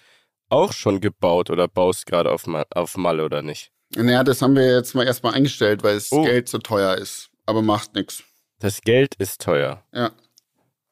[0.51, 3.73] auch schon gebaut oder baust gerade auf, Mal, auf Malle oder nicht?
[3.95, 6.25] Naja, das haben wir jetzt mal erstmal eingestellt, weil das oh.
[6.25, 7.31] Geld so teuer ist.
[7.47, 8.23] Aber macht nichts.
[8.59, 9.83] Das Geld ist teuer.
[9.95, 10.13] Ja.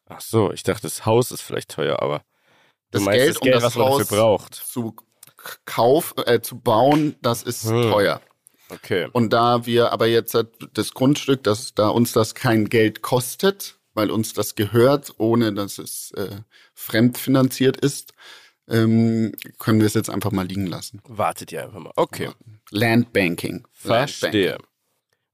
[0.07, 2.23] Ach so, ich dachte, das Haus ist vielleicht teuer, aber
[2.90, 4.55] das meinst, Geld, das Geld, um das was man Haus dafür braucht.
[4.55, 4.97] Zu
[5.67, 7.90] Kauf, äh, zu bauen, das ist hm.
[7.90, 8.23] teuer.
[8.68, 9.09] Okay.
[9.12, 10.37] Und da wir aber jetzt
[10.72, 15.79] das Grundstück, dass da uns das kein Geld kostet, weil uns das gehört, ohne dass
[15.79, 16.38] es äh,
[16.74, 18.12] fremdfinanziert ist,
[18.68, 21.00] ähm, können wir es jetzt einfach mal liegen lassen.
[21.07, 21.92] Wartet ihr einfach mal.
[21.96, 22.31] Okay.
[22.70, 23.66] Landbanking.
[23.70, 24.53] Verstehe.
[24.53, 24.64] Land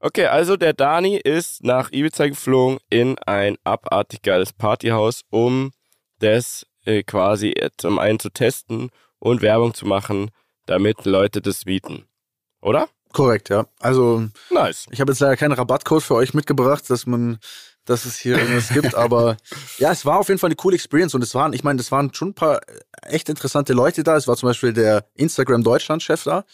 [0.03, 5.73] Okay, also der Dani ist nach Ibiza geflogen in ein abartig geiles Partyhaus, um
[6.21, 8.89] das äh, quasi zum einen zu testen
[9.19, 10.31] und Werbung zu machen,
[10.65, 12.07] damit Leute das bieten.
[12.63, 12.89] Oder?
[13.13, 13.67] Korrekt, ja.
[13.79, 14.87] Also nice.
[14.91, 17.39] Ich habe jetzt leider keinen Rabattcode für euch mitgebracht, dass man,
[17.85, 19.37] dass es hier irgendwas gibt, aber
[19.79, 21.91] ja, es war auf jeden Fall eine coole Experience und es waren, ich meine, das
[21.91, 22.61] waren schon ein paar
[23.03, 24.17] echt interessante Leute da.
[24.17, 26.45] Es war zum Beispiel der Instagram Deutschland Chef da.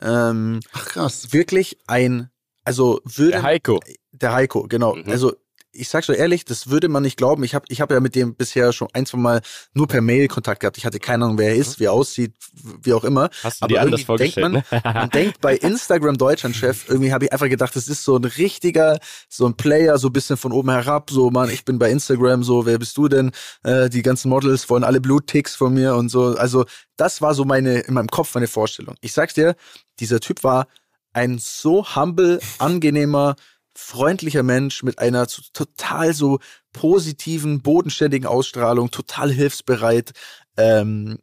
[0.00, 1.32] Ähm, Ach krass.
[1.32, 2.30] Wirklich ein
[2.66, 3.30] also würde.
[3.30, 3.80] Der Heiko.
[4.10, 4.96] Der Heiko, genau.
[4.96, 5.08] Mhm.
[5.08, 5.36] Also
[5.78, 7.44] ich sag so ehrlich, das würde man nicht glauben.
[7.44, 9.40] Ich habe ich hab ja mit dem bisher schon ein, zwei Mal
[9.74, 10.78] nur per Mail Kontakt gehabt.
[10.78, 11.80] Ich hatte keine Ahnung, wer er ist, mhm.
[11.80, 12.34] wie er aussieht,
[12.82, 13.30] wie auch immer.
[13.42, 14.94] Hast du dir anders vorgestellt, denkt man, ne?
[14.94, 18.98] man denkt bei Instagram Deutschland-Chef, irgendwie habe ich einfach gedacht, das ist so ein richtiger,
[19.28, 22.42] so ein Player, so ein bisschen von oben herab, so, Mann, ich bin bei Instagram,
[22.42, 23.30] so, wer bist du denn?
[23.62, 26.36] Äh, die ganzen Models wollen alle Blutticks von mir und so.
[26.36, 26.64] Also,
[26.96, 28.96] das war so meine, in meinem Kopf meine Vorstellung.
[29.00, 29.54] Ich sag's dir,
[30.00, 30.66] dieser Typ war
[31.12, 33.36] ein so humble, angenehmer,
[33.76, 36.38] freundlicher Mensch mit einer total so
[36.72, 40.12] positiven, bodenständigen Ausstrahlung, total hilfsbereit.
[40.56, 41.18] Ähm,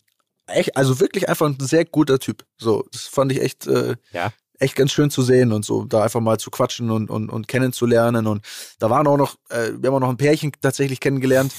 [0.47, 2.45] echt, also wirklich einfach ein sehr guter Typ.
[2.57, 4.31] So, das fand ich echt, äh, ja.
[4.59, 7.47] echt ganz schön zu sehen und so, da einfach mal zu quatschen und, und, und
[7.47, 8.27] kennenzulernen.
[8.27, 8.45] Und
[8.79, 11.53] da waren auch noch, äh, wir haben auch noch ein Pärchen tatsächlich kennengelernt,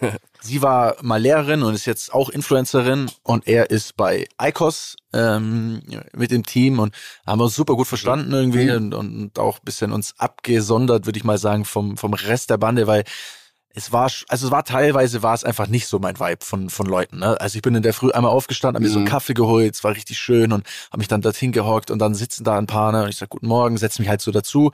[0.40, 5.82] Sie war mal Lehrerin und ist jetzt auch Influencerin und er ist bei ICOS ähm,
[6.16, 6.94] mit dem Team und
[7.26, 8.76] haben uns super gut verstanden irgendwie mhm.
[8.76, 12.56] und, und auch ein bisschen uns abgesondert, würde ich mal sagen, vom, vom Rest der
[12.56, 13.04] Bande, weil
[13.72, 16.86] es war, also es war teilweise war es einfach nicht so mein Vibe von, von
[16.86, 17.20] Leuten.
[17.20, 17.40] Ne?
[17.40, 19.10] Also ich bin in der Früh einmal aufgestanden, habe mir so einen mhm.
[19.10, 22.44] Kaffee geholt, es war richtig schön und habe mich dann dorthin gehockt und dann sitzen
[22.44, 23.04] da ein paar ne?
[23.04, 24.72] und ich sag guten Morgen, setze mich halt so dazu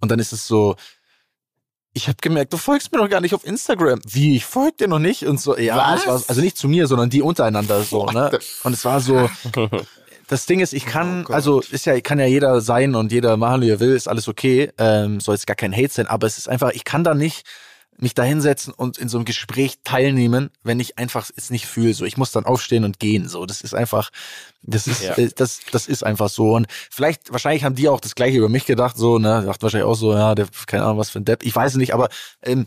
[0.00, 0.76] und dann ist es so,
[1.98, 4.00] ich habe gemerkt, du folgst mir noch gar nicht auf Instagram.
[4.06, 5.24] Wie, ich folge dir noch nicht?
[5.24, 8.38] Und so, ja, es war, also nicht zu mir, sondern die untereinander so, ne?
[8.62, 9.28] Und es war so,
[10.28, 13.36] das Ding ist, ich kann, oh also ist ja, kann ja jeder sein und jeder
[13.36, 14.70] machen, wie er will, ist alles okay.
[14.78, 17.44] Ähm, soll jetzt gar kein Hate sein, aber es ist einfach, ich kann da nicht
[18.00, 21.94] mich da hinsetzen und in so einem Gespräch teilnehmen, wenn ich einfach es nicht fühle.
[21.94, 23.28] So, ich muss dann aufstehen und gehen.
[23.28, 24.10] So, das ist einfach,
[24.62, 25.14] das ist, ja.
[25.14, 26.54] äh, das, das ist einfach so.
[26.54, 28.96] Und vielleicht, wahrscheinlich haben die auch das Gleiche über mich gedacht.
[28.96, 31.44] So, ne, dachte wahrscheinlich auch so, ja, der, keine Ahnung, was für ein Depp.
[31.44, 32.08] Ich weiß es nicht, aber
[32.42, 32.66] ähm,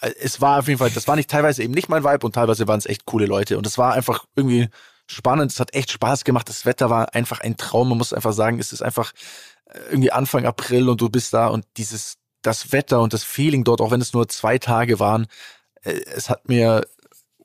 [0.00, 2.34] äh, es war auf jeden Fall, das war nicht teilweise eben nicht mein Vibe und
[2.34, 3.56] teilweise waren es echt coole Leute.
[3.56, 4.68] Und es war einfach irgendwie
[5.06, 5.52] spannend.
[5.52, 6.48] Es hat echt Spaß gemacht.
[6.48, 7.88] Das Wetter war einfach ein Traum.
[7.88, 9.12] Man muss einfach sagen, es ist einfach
[9.66, 13.64] äh, irgendwie Anfang April und du bist da und dieses das Wetter und das Feeling
[13.64, 15.26] dort, auch wenn es nur zwei Tage waren,
[15.82, 16.86] äh, es hat mir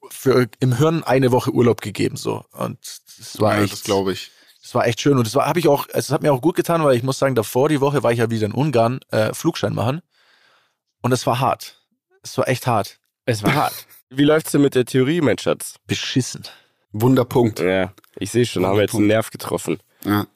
[0.09, 2.77] für im Hirn eine Woche Urlaub gegeben so und
[3.19, 4.31] es war ja, echt, das glaube ich.
[4.61, 6.55] Es war echt schön und es war habe ich auch es hat mir auch gut
[6.55, 9.33] getan, weil ich muss sagen, davor die Woche war ich ja wieder in Ungarn äh,
[9.33, 10.01] Flugschein machen
[11.01, 11.81] und es war hart.
[12.21, 12.99] Es war echt hart.
[13.25, 13.73] Es war hart.
[14.09, 15.75] Wie läuft's denn mit der Theorie, mein Schatz?
[15.87, 16.43] Beschissen.
[16.91, 17.59] Wunderpunkt.
[17.59, 19.79] Ja, ich sehe schon, haben wir jetzt einen Nerv getroffen.
[20.05, 20.27] Ja.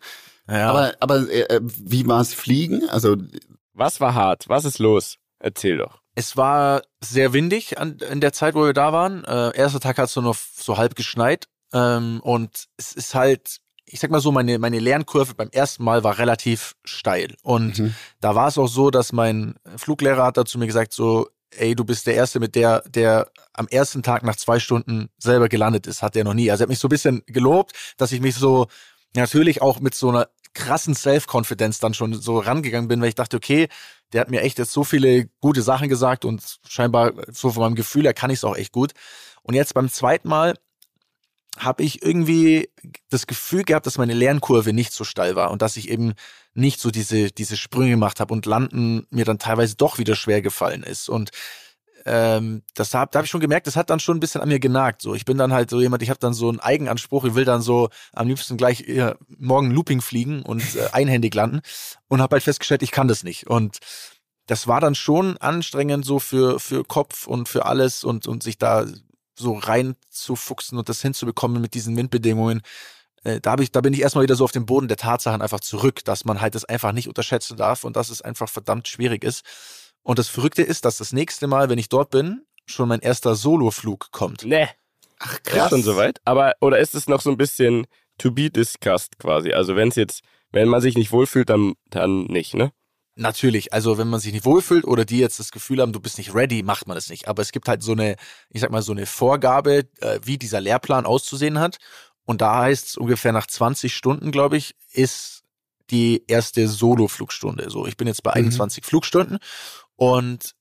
[0.49, 0.69] ja.
[0.69, 2.89] Aber, aber äh, wie war es Fliegen?
[2.89, 3.15] Also
[3.77, 4.49] was war hart?
[4.49, 5.17] Was ist los?
[5.39, 6.01] Erzähl doch.
[6.15, 9.23] Es war sehr windig an, in der Zeit, wo wir da waren.
[9.23, 11.47] Äh, erster Tag hat es so noch so halb geschneit.
[11.73, 16.03] Ähm, und es ist halt, ich sag mal so, meine, meine Lernkurve beim ersten Mal
[16.03, 17.35] war relativ steil.
[17.43, 17.95] Und mhm.
[18.19, 21.85] da war es auch so, dass mein Fluglehrer hat dazu mir gesagt, so, ey, du
[21.85, 26.01] bist der Erste, mit der, der am ersten Tag nach zwei Stunden selber gelandet ist,
[26.01, 26.49] hat er noch nie.
[26.49, 28.67] Also er hat mich so ein bisschen gelobt, dass ich mich so
[29.15, 33.37] natürlich auch mit so einer krassen Self-Confidence dann schon so rangegangen bin, weil ich dachte,
[33.37, 33.67] okay,
[34.11, 37.75] der hat mir echt jetzt so viele gute Sachen gesagt und scheinbar so von meinem
[37.75, 38.93] Gefühl her kann ich es auch echt gut.
[39.43, 40.55] Und jetzt beim zweiten Mal
[41.57, 42.69] habe ich irgendwie
[43.09, 46.13] das Gefühl gehabt, dass meine Lernkurve nicht so steil war und dass ich eben
[46.53, 50.41] nicht so diese, diese Sprünge gemacht habe und Landen mir dann teilweise doch wieder schwer
[50.41, 51.09] gefallen ist.
[51.09, 51.31] Und
[52.07, 54.47] ähm, das hab, da habe ich schon gemerkt, das hat dann schon ein bisschen an
[54.47, 55.01] mir genagt.
[55.01, 57.45] So, ich bin dann halt so jemand, ich habe dann so einen Eigenanspruch, ich will
[57.45, 61.61] dann so am liebsten gleich ja, morgen Looping fliegen und äh, einhändig landen
[62.07, 63.47] und habe halt festgestellt, ich kann das nicht.
[63.47, 63.79] Und
[64.47, 68.57] das war dann schon anstrengend so für, für Kopf und für alles und, und sich
[68.57, 68.85] da
[69.35, 72.61] so reinzufuchsen und das hinzubekommen mit diesen Windbedingungen.
[73.23, 75.41] Äh, da, hab ich, da bin ich erstmal wieder so auf den Boden der Tatsachen
[75.41, 78.87] einfach zurück, dass man halt das einfach nicht unterschätzen darf und dass es einfach verdammt
[78.87, 79.43] schwierig ist.
[80.07, 83.35] Und das Verrückte ist, dass das nächste Mal, wenn ich dort bin, schon mein erster
[83.35, 84.45] Soloflug kommt.
[84.45, 84.69] Nee.
[85.19, 86.21] Ach, Ist schon soweit?
[86.23, 89.51] Aber, oder ist es noch so ein bisschen to be discussed quasi?
[89.51, 90.21] Also wenn es jetzt,
[90.53, 92.71] wenn man sich nicht wohlfühlt, dann, dann nicht, ne?
[93.15, 96.17] Natürlich, also wenn man sich nicht wohlfühlt oder die jetzt das Gefühl haben, du bist
[96.19, 97.27] nicht ready, macht man das nicht.
[97.27, 98.15] Aber es gibt halt so eine,
[98.49, 101.79] ich sag mal, so eine Vorgabe, äh, wie dieser Lehrplan auszusehen hat.
[102.23, 105.43] Und da heißt es ungefähr nach 20 Stunden, glaube ich, ist
[105.89, 107.69] die erste Solo-Flugstunde.
[107.69, 108.37] So, ich bin jetzt bei Mhm.
[108.47, 109.39] 21 Flugstunden
[109.97, 110.55] und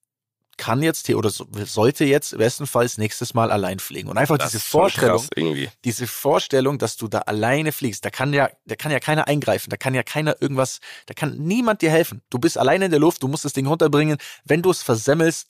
[0.59, 4.09] kann jetzt hier oder so- sollte jetzt bestenfalls nächstes Mal allein fliegen.
[4.09, 5.69] Und einfach Das diese Vorstellung, krass irgendwie.
[5.85, 9.69] diese Vorstellung, dass du da alleine fliegst, da kann ja, da kann ja keiner eingreifen,
[9.69, 12.23] da kann ja keiner irgendwas, da kann niemand dir helfen.
[12.31, 14.17] Du bist alleine in der Luft, du musst das Ding runterbringen.
[14.45, 15.49] Wenn du es versemmelst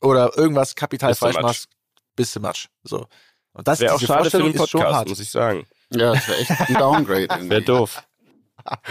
[0.00, 1.42] oder irgendwas kapital falsch Matsch.
[1.42, 1.68] machst,
[2.16, 2.68] bist du Matsch.
[2.84, 3.06] So.
[3.52, 5.08] Und das Wäre auch diese schade für Vorstellung den ist schon Podcast, hart.
[5.10, 5.66] muss ich sagen.
[5.90, 7.28] Ja, das wäre echt ein Downgrade.
[7.50, 8.02] Wäre doof.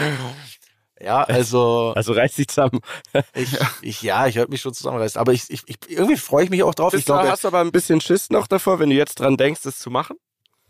[1.01, 2.79] Ja, also Also reiß dich zusammen.
[3.33, 3.49] ich,
[3.81, 5.19] ich ja, ich hört mich schon zusammenreißen.
[5.19, 6.93] Aber ich, ich, ich irgendwie freue ich mich auch drauf.
[6.93, 9.37] Ich Bist glaube, hast du aber ein bisschen Schiss noch davor, wenn du jetzt dran
[9.37, 10.17] denkst, das zu machen?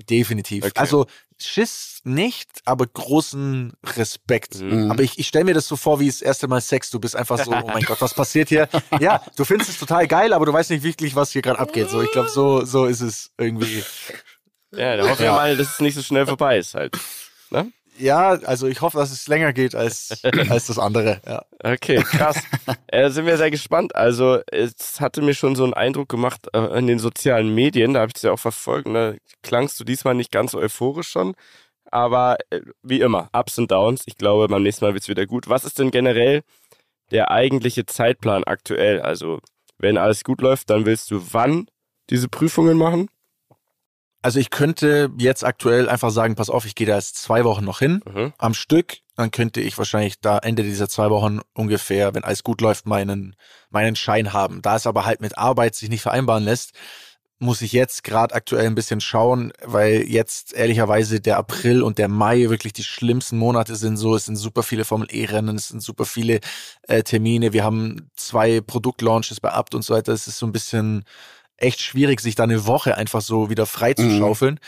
[0.09, 0.63] definitiv.
[0.63, 0.73] Okay.
[0.75, 1.07] Also
[1.41, 4.59] Schiss nicht, aber großen Respekt.
[4.61, 4.91] Mhm.
[4.91, 6.91] Aber ich, ich stelle mir das so vor, wie das erste Mal Sex.
[6.91, 8.69] Du bist einfach so, oh mein Gott, was passiert hier?
[8.99, 11.89] Ja, du findest es total geil, aber du weißt nicht wirklich, was hier gerade abgeht.
[11.89, 13.83] So, ich glaube, so, so ist es irgendwie.
[14.71, 15.35] Ja, da hoffen wir Ja.
[15.35, 16.95] mal, dass es nicht so schnell vorbei ist halt.
[17.97, 21.21] Ja, also ich hoffe, dass es länger geht als, als das andere.
[21.25, 21.45] Ja.
[21.63, 22.41] Okay, krass.
[22.87, 23.95] äh, sind wir sehr gespannt.
[23.95, 28.01] Also, es hatte mir schon so einen Eindruck gemacht äh, in den sozialen Medien, da
[28.01, 28.87] habe ich es ja auch verfolgt.
[28.87, 31.35] Da klangst du diesmal nicht ganz so euphorisch schon.
[31.91, 34.03] Aber äh, wie immer, Ups und Downs.
[34.05, 35.49] Ich glaube, beim nächsten Mal wird es wieder gut.
[35.49, 36.43] Was ist denn generell
[37.11, 39.01] der eigentliche Zeitplan aktuell?
[39.01, 39.39] Also,
[39.77, 41.67] wenn alles gut läuft, dann willst du wann
[42.09, 43.09] diese Prüfungen machen?
[44.27, 47.63] Also ich könnte jetzt aktuell einfach sagen, pass auf, ich gehe da jetzt zwei Wochen
[47.63, 48.33] noch hin Mhm.
[48.37, 48.97] am Stück.
[49.15, 53.37] Dann könnte ich wahrscheinlich da Ende dieser zwei Wochen ungefähr, wenn alles gut läuft, meinen,
[53.69, 54.61] meinen Schein haben.
[54.61, 56.73] Da es aber halt mit Arbeit sich nicht vereinbaren lässt,
[57.39, 62.09] muss ich jetzt gerade aktuell ein bisschen schauen, weil jetzt ehrlicherweise der April und der
[62.09, 63.95] Mai wirklich die schlimmsten Monate sind.
[63.95, 66.41] So, es sind super viele Formel E-Rennen, es sind super viele
[66.81, 67.53] äh, Termine.
[67.53, 70.11] Wir haben zwei Produktlaunches bei Abt und so weiter.
[70.11, 71.05] Es ist so ein bisschen
[71.57, 74.19] echt schwierig, sich da eine Woche einfach so wieder frei zu Mhm.
[74.19, 74.59] schaufeln.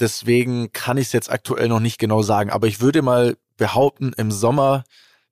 [0.00, 2.50] Deswegen kann ich es jetzt aktuell noch nicht genau sagen.
[2.50, 4.84] Aber ich würde mal behaupten, im Sommer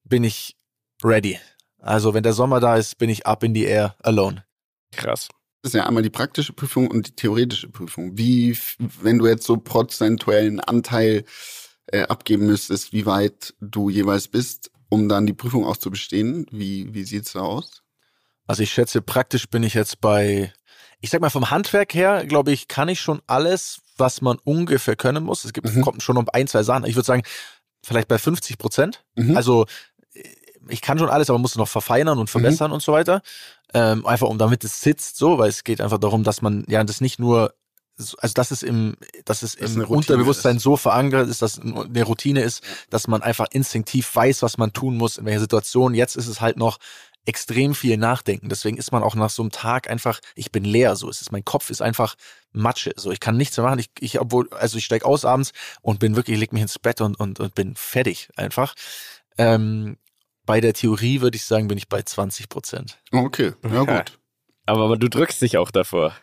[0.04, 0.56] bin ich
[1.04, 1.38] ready.
[1.78, 4.44] Also wenn der Sommer da ist, bin ich up in the air alone.
[4.92, 5.28] Krass.
[5.62, 8.16] Das ist ja einmal die praktische Prüfung und die theoretische Prüfung.
[8.18, 8.56] Wie,
[9.00, 11.24] wenn du jetzt so prozentuellen Anteil
[11.86, 16.46] äh, abgeben müsstest, wie weit du jeweils bist, um dann die Prüfung auch zu bestehen,
[16.50, 17.82] wie, wie sieht's da aus?
[18.46, 20.52] Also ich schätze, praktisch bin ich jetzt bei,
[21.00, 24.96] ich sag mal vom Handwerk her, glaube ich, kann ich schon alles, was man ungefähr
[24.96, 25.44] können muss.
[25.44, 25.82] Es gibt, Mhm.
[25.82, 26.84] kommt schon um ein, zwei Sachen.
[26.84, 27.22] Ich würde sagen,
[27.82, 29.04] vielleicht bei 50 Prozent.
[29.14, 29.36] Mhm.
[29.36, 29.66] Also
[30.68, 33.22] ich kann schon alles, aber muss noch verfeinern und verbessern und so weiter.
[33.74, 36.82] Ähm, einfach um damit es sitzt, so, weil es geht einfach darum, dass man ja
[36.82, 37.54] das nicht nur,
[37.96, 40.62] so- also dass es im, dass es Dass im Unterbewusstsein ist.
[40.62, 44.96] so verankert ist, dass eine Routine ist, dass man einfach instinktiv weiß, was man tun
[44.96, 45.94] muss, in welcher Situation.
[45.94, 46.78] Jetzt ist es halt noch
[47.26, 48.48] extrem viel Nachdenken.
[48.48, 51.32] Deswegen ist man auch nach so einem Tag einfach, ich bin leer, so ist es.
[51.32, 52.14] Mein Kopf ist einfach
[52.52, 52.92] Matsche.
[52.96, 53.80] So, ich kann nichts mehr machen.
[53.80, 57.00] Ich, ich obwohl, also ich steig aus abends und bin wirklich, leg mich ins Bett
[57.00, 58.74] und, und, und bin fertig einfach.
[59.36, 59.98] Ähm,
[60.46, 62.98] bei der Theorie würde ich sagen, bin ich bei 20 Prozent.
[63.12, 64.18] Okay, ja gut.
[64.64, 66.14] Aber, aber du drückst dich auch davor.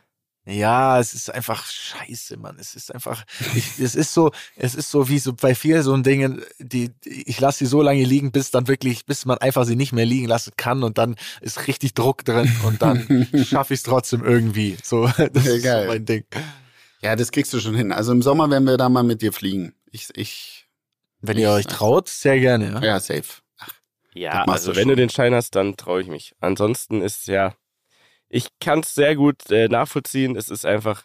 [0.46, 2.58] Ja, es ist einfach scheiße, Mann.
[2.60, 3.24] Es ist einfach,
[3.56, 7.24] ich, es ist so, es ist so wie so bei vielen so Dingen, die, die-
[7.30, 10.06] ich lasse sie so lange liegen, bis dann wirklich, bis man einfach sie nicht mehr
[10.06, 14.22] liegen lassen kann und dann ist richtig Druck drin und dann schaffe ich es trotzdem
[14.26, 14.76] irgendwie.
[14.84, 15.88] So, das Ja, ist geil.
[15.88, 16.26] mein Ding.
[17.02, 17.94] Ja, das kriegst du schon hin.
[17.94, 19.74] Also im Sommer werden wir da mal mit dir fliegen.
[19.92, 20.68] Ich, ich,
[21.22, 22.72] Wenn ihr euch traut, sehr gerne.
[22.74, 22.84] Ja.
[22.84, 23.24] ja, safe.
[24.14, 26.34] Ja, Das machst also du wenn du den Schein hast, dann traue ich mich.
[26.42, 27.56] Ansonsten ist ja,
[28.34, 30.36] ich kann es sehr gut äh, nachvollziehen.
[30.36, 31.04] Es ist einfach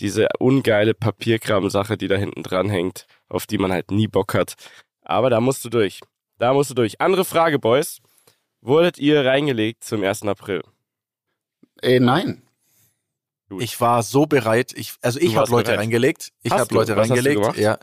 [0.00, 4.54] diese ungeile Papierkram-Sache, die da hinten dran hängt, auf die man halt nie Bock hat.
[5.02, 6.00] Aber da musst du durch.
[6.38, 7.00] Da musst du durch.
[7.00, 8.00] Andere Frage, Boys.
[8.60, 10.24] Wurdet ihr reingelegt zum 1.
[10.24, 10.62] April?
[11.82, 12.42] Äh, nein.
[13.48, 13.62] Gut.
[13.62, 14.72] Ich war so bereit.
[14.74, 15.78] Ich, also ich habe Leute bereit.
[15.78, 16.32] reingelegt.
[16.42, 16.74] Ich Hast habe du?
[16.74, 17.56] Leute Was hast du reingelegt.
[17.58, 17.78] Ja.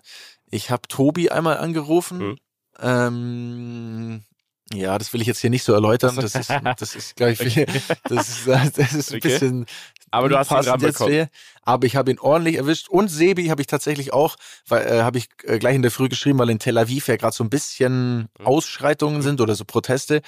[0.52, 2.19] Ich habe Tobi einmal angerufen.
[2.19, 2.38] Hm.
[2.82, 4.24] Ähm,
[4.74, 6.16] ja, das will ich jetzt hier nicht so erläutern.
[6.16, 7.66] Das ist, das ist glaube ich, viel-
[8.06, 9.20] das ist, das ist ein Okay.
[9.20, 9.66] bisschen
[10.12, 11.14] Aber du hast ihn unpassend dran jetzt bekommen.
[11.14, 11.30] hier.
[11.64, 12.90] Aber ich habe ihn ordentlich erwischt.
[12.90, 14.36] Und Sebi habe ich tatsächlich auch,
[14.68, 17.16] weil äh, habe ich äh, gleich in der Früh geschrieben, weil in Tel Aviv ja
[17.16, 18.46] gerade so ein bisschen Mhm.
[18.46, 20.22] Ausschreitungen sind oder so Proteste,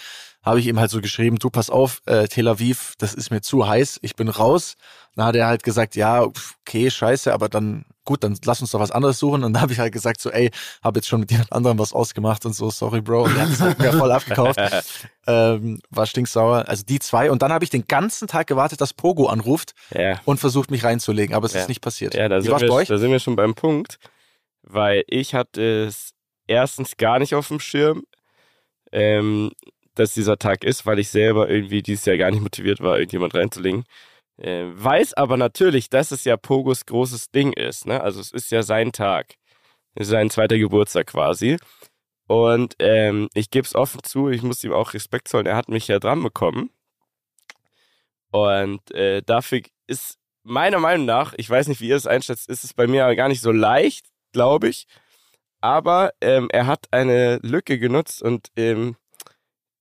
[0.46, 3.42] habe ich ihm halt so geschrieben, du pass auf, äh, Tel Aviv, das ist mir
[3.42, 4.76] zu heiß, ich bin raus.
[5.16, 8.80] Dann hat er halt gesagt, ja, okay, scheiße, aber dann gut, dann lass uns doch
[8.80, 9.44] was anderes suchen.
[9.44, 10.52] Und dann habe ich halt gesagt so, ey,
[10.84, 13.24] habe jetzt schon mit jemand anderem was ausgemacht und so, sorry, Bro.
[13.24, 14.60] Und er hat es halt mir voll abgekauft.
[15.28, 16.66] Ähm, war stinksauer.
[16.68, 17.32] Also die zwei.
[17.32, 20.22] Und dann habe ich den ganzen Tag gewartet, dass Pogo anruft Ja.
[20.26, 21.36] und versucht, mich reinzulegen.
[21.36, 21.62] Aber es Ja.
[21.62, 22.14] ist nicht passiert.
[22.14, 22.88] Ja, da Wie sind, war's bei wir, euch?
[22.90, 23.98] da sind wir schon beim Punkt,
[24.62, 26.12] weil ich hatte es
[26.46, 28.04] erstens gar nicht auf dem Schirm,
[28.92, 29.52] ähm,
[29.96, 33.34] dass dieser Tag ist, weil ich selber irgendwie dieses Jahr gar nicht motiviert war, irgendjemand
[33.36, 33.86] reinzulegen.
[34.38, 37.88] Äh, weiß aber natürlich, dass es ja Pogos großes Ding ist.
[37.88, 38.02] Ne?
[38.02, 39.36] Also es ist ja sein Tag.
[39.96, 41.58] Es ist sein zweiter Geburtstag quasi.
[42.28, 45.46] Und ähm, ich gebe es offen zu, ich muss ihm auch Respekt zollen.
[45.46, 46.70] Er hat mich ja dran bekommen.
[48.32, 52.64] Und äh, dafür ist meiner Meinung nach, ich weiß nicht, wie ihr es einschätzt, ist
[52.64, 54.88] es bei mir gar nicht so leicht, glaube ich.
[55.62, 58.98] Aber ähm, er hat eine Lücke genutzt und ähm,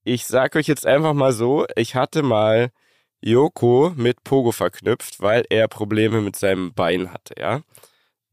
[0.05, 2.71] ich sag euch jetzt einfach mal so, ich hatte mal
[3.21, 7.63] Joko mit Pogo verknüpft, weil er Probleme mit seinem Bein hatte, ja.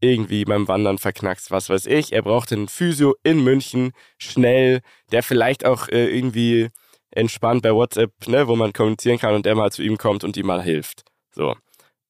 [0.02, 2.12] Irgendwie beim Wandern verknackst, was weiß ich.
[2.12, 4.82] Er brauchte einen Physio in München, schnell,
[5.12, 6.70] der vielleicht auch äh, irgendwie
[7.12, 10.36] entspannt bei WhatsApp, ne, wo man kommunizieren kann und der mal zu ihm kommt und
[10.38, 11.04] ihm mal hilft.
[11.34, 11.56] So.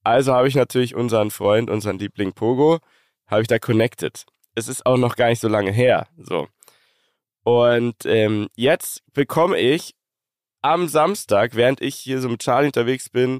[0.03, 2.79] Also habe ich natürlich unseren Freund, unseren Liebling Pogo,
[3.27, 4.25] habe ich da connected.
[4.55, 6.07] Es ist auch noch gar nicht so lange her.
[6.17, 6.47] So.
[7.43, 9.95] Und ähm, jetzt bekomme ich
[10.61, 13.39] am Samstag, während ich hier so mit Charlie unterwegs bin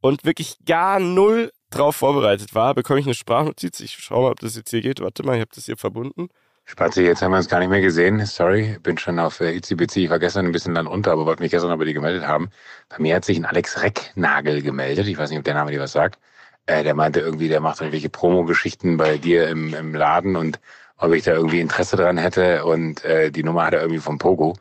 [0.00, 3.80] und wirklich gar null drauf vorbereitet war, bekomme ich eine Sprachnotiz.
[3.80, 5.00] Ich schaue mal, ob das jetzt hier geht.
[5.00, 6.28] Warte mal, ich habe das hier verbunden.
[6.64, 8.24] Spazi, jetzt haben wir uns gar nicht mehr gesehen.
[8.26, 9.96] Sorry, bin schon auf äh, ICBC.
[9.96, 12.50] Ich war gestern ein bisschen landunter, aber wollte mich gestern noch bei dir gemeldet haben.
[12.88, 15.08] Bei mir hat sich ein Alex Recknagel gemeldet.
[15.08, 16.20] Ich weiß nicht, ob der Name dir was sagt.
[16.66, 20.60] Äh, der meinte irgendwie, der macht irgendwelche Promo-Geschichten bei dir im, im Laden und
[21.00, 22.64] ob ich da irgendwie Interesse dran hätte.
[22.64, 24.56] Und äh, die Nummer hat er irgendwie vom Pogo.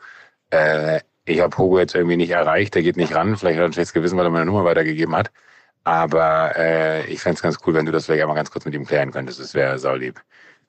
[0.50, 2.76] Äh, ich habe Pogo jetzt irgendwie nicht erreicht.
[2.76, 3.38] Der geht nicht ran.
[3.38, 5.32] Vielleicht hat er ein schlechtes Gewissen, weil er meine Nummer weitergegeben hat.
[5.84, 8.74] Aber äh, ich fände es ganz cool, wenn du das vielleicht einmal ganz kurz mit
[8.74, 9.40] ihm klären könntest.
[9.40, 10.22] Das wäre saulieb.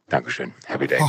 [0.09, 0.52] Dankeschön.
[0.66, 0.98] Happy Day.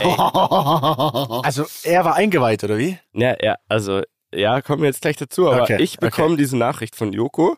[1.43, 2.99] Also er war eingeweiht, oder wie?
[3.13, 6.95] Ja, ja, also, ja, kommen wir jetzt gleich dazu, aber Okay, ich bekomme diese Nachricht
[6.95, 7.57] von Joko,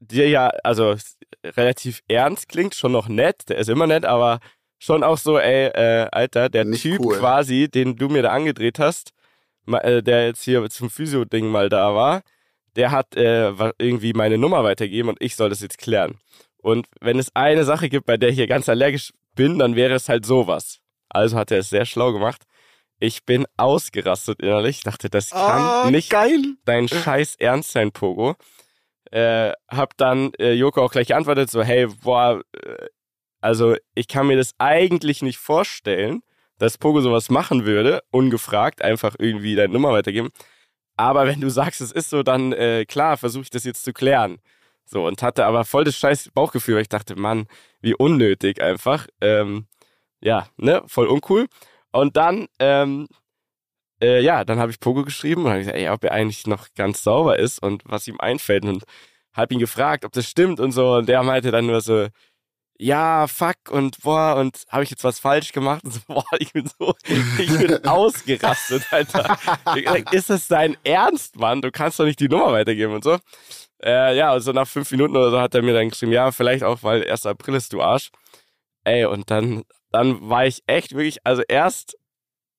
[0.00, 0.96] die ja, also
[1.44, 4.40] relativ ernst klingt, schon noch nett, der ist immer nett, aber
[4.84, 7.18] schon auch so, ey, äh, Alter, der Nicht Typ cool.
[7.18, 9.12] quasi, den du mir da angedreht hast,
[9.66, 12.22] äh, der jetzt hier zum Physio-Ding mal da war,
[12.76, 16.18] der hat äh, irgendwie meine Nummer weitergegeben und ich soll das jetzt klären.
[16.58, 19.94] Und wenn es eine Sache gibt, bei der ich hier ganz allergisch bin, dann wäre
[19.94, 20.80] es halt sowas.
[21.08, 22.42] Also hat er es sehr schlau gemacht.
[22.98, 24.78] Ich bin ausgerastet innerlich.
[24.78, 26.42] Ich dachte, das kann nicht geil.
[26.64, 28.34] dein Scheiß Ernst sein, Pogo.
[29.10, 32.86] Äh, hab dann äh, Joko auch gleich geantwortet, so, hey, boah, äh,
[33.44, 36.22] also ich kann mir das eigentlich nicht vorstellen,
[36.58, 40.30] dass Pogo sowas machen würde, ungefragt, einfach irgendwie deine Nummer weitergeben.
[40.96, 43.92] Aber wenn du sagst, es ist so, dann äh, klar, versuche ich das jetzt zu
[43.92, 44.38] klären.
[44.86, 47.46] So, und hatte aber voll das scheiß Bauchgefühl, weil ich dachte, Mann,
[47.82, 49.08] wie unnötig einfach.
[49.20, 49.66] Ähm,
[50.22, 51.46] ja, ne, voll uncool.
[51.92, 53.08] Und dann, ähm,
[54.02, 56.68] äh, ja, dann habe ich Pogo geschrieben und habe gesagt, ey, ob er eigentlich noch
[56.76, 58.84] ganz sauber ist und was ihm einfällt und
[59.34, 60.94] habe ihn gefragt, ob das stimmt und so.
[60.94, 62.08] Und der meinte dann nur so,
[62.84, 65.82] ja, fuck und boah, und habe ich jetzt was falsch gemacht?
[65.84, 69.38] Und so, boah, ich bin so, ich bin ausgerastet, Alter.
[70.12, 71.62] Ist das dein Ernst, Mann?
[71.62, 73.18] Du kannst doch nicht die Nummer weitergeben und so.
[73.82, 76.30] Äh, ja, und so nach fünf Minuten oder so hat er mir dann geschrieben, ja,
[76.30, 77.24] vielleicht auch, weil 1.
[77.24, 78.10] April ist, du Arsch.
[78.84, 81.96] Ey, und dann, dann war ich echt wirklich, also erst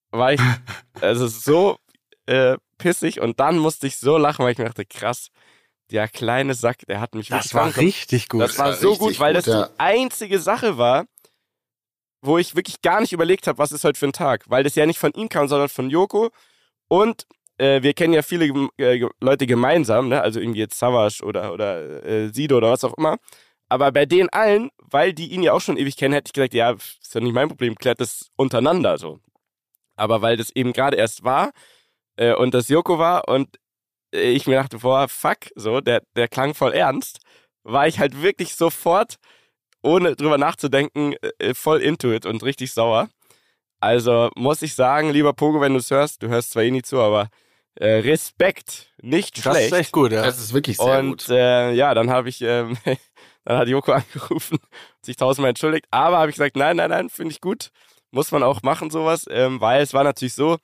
[0.10, 0.42] war ich,
[1.02, 1.78] also so
[2.26, 5.30] äh, pissig und dann musste ich so lachen, weil ich mir dachte, krass,
[5.92, 8.42] der kleine Sack, der hat mich Das war richtig gut.
[8.42, 9.68] Das war war so gut, weil gut, das ja.
[9.68, 11.06] die einzige Sache war,
[12.22, 14.50] wo ich wirklich gar nicht überlegt habe, was ist heute für ein Tag.
[14.50, 16.32] Weil das ja nicht von ihm kam, sondern von Joko.
[16.88, 20.22] Und äh, wir kennen ja viele äh, Leute gemeinsam, ne?
[20.22, 23.18] also irgendwie jetzt Savas oder, oder äh, Sido oder was auch immer.
[23.70, 26.54] Aber bei denen allen, weil die ihn ja auch schon ewig kennen, hätte ich gesagt,
[26.54, 29.20] ja, ist ja nicht mein Problem, klärt das untereinander so.
[29.96, 31.52] Aber weil das eben gerade erst war
[32.18, 33.58] äh, und das Joko war und
[34.16, 37.20] ich mir dachte, boah, fuck, so, der, der klang voll ernst,
[37.64, 39.16] war ich halt wirklich sofort,
[39.84, 43.10] ohne drüber nachzudenken, äh, voll into it und richtig sauer.
[43.80, 46.82] Also muss ich sagen, lieber Pogo, wenn du es hörst, du hörst zwar eh nie
[46.82, 47.30] zu, aber
[47.76, 49.74] äh, Respekt, nicht Das schlecht.
[49.74, 50.24] ist echt gut, ja.
[50.24, 51.30] Das ist wirklich sehr Und gut.
[51.30, 52.78] äh, ja, dann habe ich ähm,
[53.46, 54.58] Dann hat Joko angerufen,
[55.02, 55.86] sich tausendmal entschuldigt.
[55.92, 57.70] Aber habe ich gesagt, nein, nein, nein, finde ich gut.
[58.12, 59.26] Muss man auch machen, sowas.
[59.30, 60.58] Ähm, weil es war natürlich so,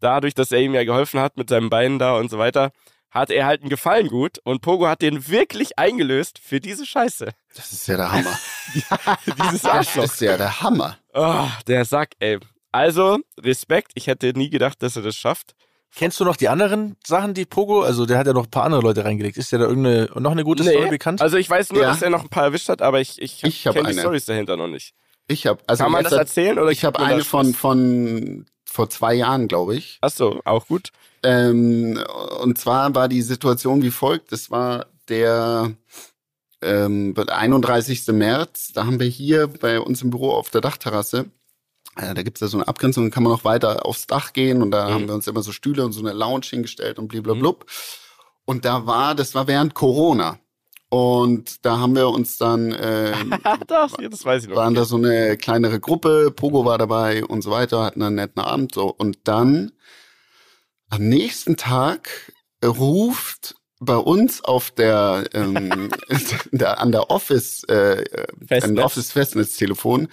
[0.00, 2.70] dadurch, dass er ihm ja geholfen hat mit seinem Bein da und so weiter,
[3.10, 7.28] hat er halt einen Gefallen gut und Pogo hat den wirklich eingelöst für diese Scheiße.
[7.54, 8.38] Das ist ja der Hammer.
[9.42, 10.04] Dieses Das Arschloch.
[10.04, 10.98] ist ja der Hammer.
[11.14, 12.38] Oh, der Sack, ey.
[12.70, 13.92] Also, Respekt.
[13.94, 15.54] Ich hätte nie gedacht, dass er das schafft.
[15.94, 18.64] Kennst du noch die anderen Sachen, die Pogo, also der hat ja noch ein paar
[18.64, 19.38] andere Leute reingelegt.
[19.38, 21.22] Ist dir da irgendeine, noch eine gute Story bekannt?
[21.22, 21.88] Also ich weiß nur, Ja.
[21.88, 24.00] dass er noch ein paar erwischt hat, aber ich, ich, Ich kenne die eine.
[24.00, 24.92] Stories dahinter noch nicht.
[25.28, 28.44] Ich habe also Kann man das erzählen oder Ich habe eine von von
[28.78, 29.98] vor zwei Jahren, glaube ich.
[30.02, 30.92] Achso, auch gut.
[31.24, 31.98] Ähm,
[32.42, 34.30] und zwar war die Situation wie folgt.
[34.30, 35.72] Das war der
[36.62, 38.06] ähm, 31.
[38.12, 38.72] März.
[38.74, 41.26] Da haben wir hier bei uns im Büro auf der Dachterrasse,
[41.96, 44.62] äh, da gibt's ja so eine Abgrenzung, dann kann man noch weiter aufs Dach gehen
[44.62, 44.92] und da Mhm.
[44.94, 47.66] haben wir uns immer so Stühle und so eine Lounge hingestellt und bliblablub.
[48.44, 50.38] Und da war, das war während Corona.
[50.90, 53.34] Und da haben wir uns dann ähm,
[53.66, 54.56] das, das weiß ich noch.
[54.56, 58.40] waren da so eine kleinere Gruppe, Pogo war dabei und so weiter, hatten einen netten
[58.42, 58.88] Abend so.
[58.88, 59.72] Und dann
[60.88, 62.32] am nächsten Tag
[62.64, 65.90] ruft bei uns auf der, ähm,
[66.52, 68.04] der an der Office, äh,
[68.40, 68.84] ein Festnetz.
[68.84, 70.08] Office Festnetztelefon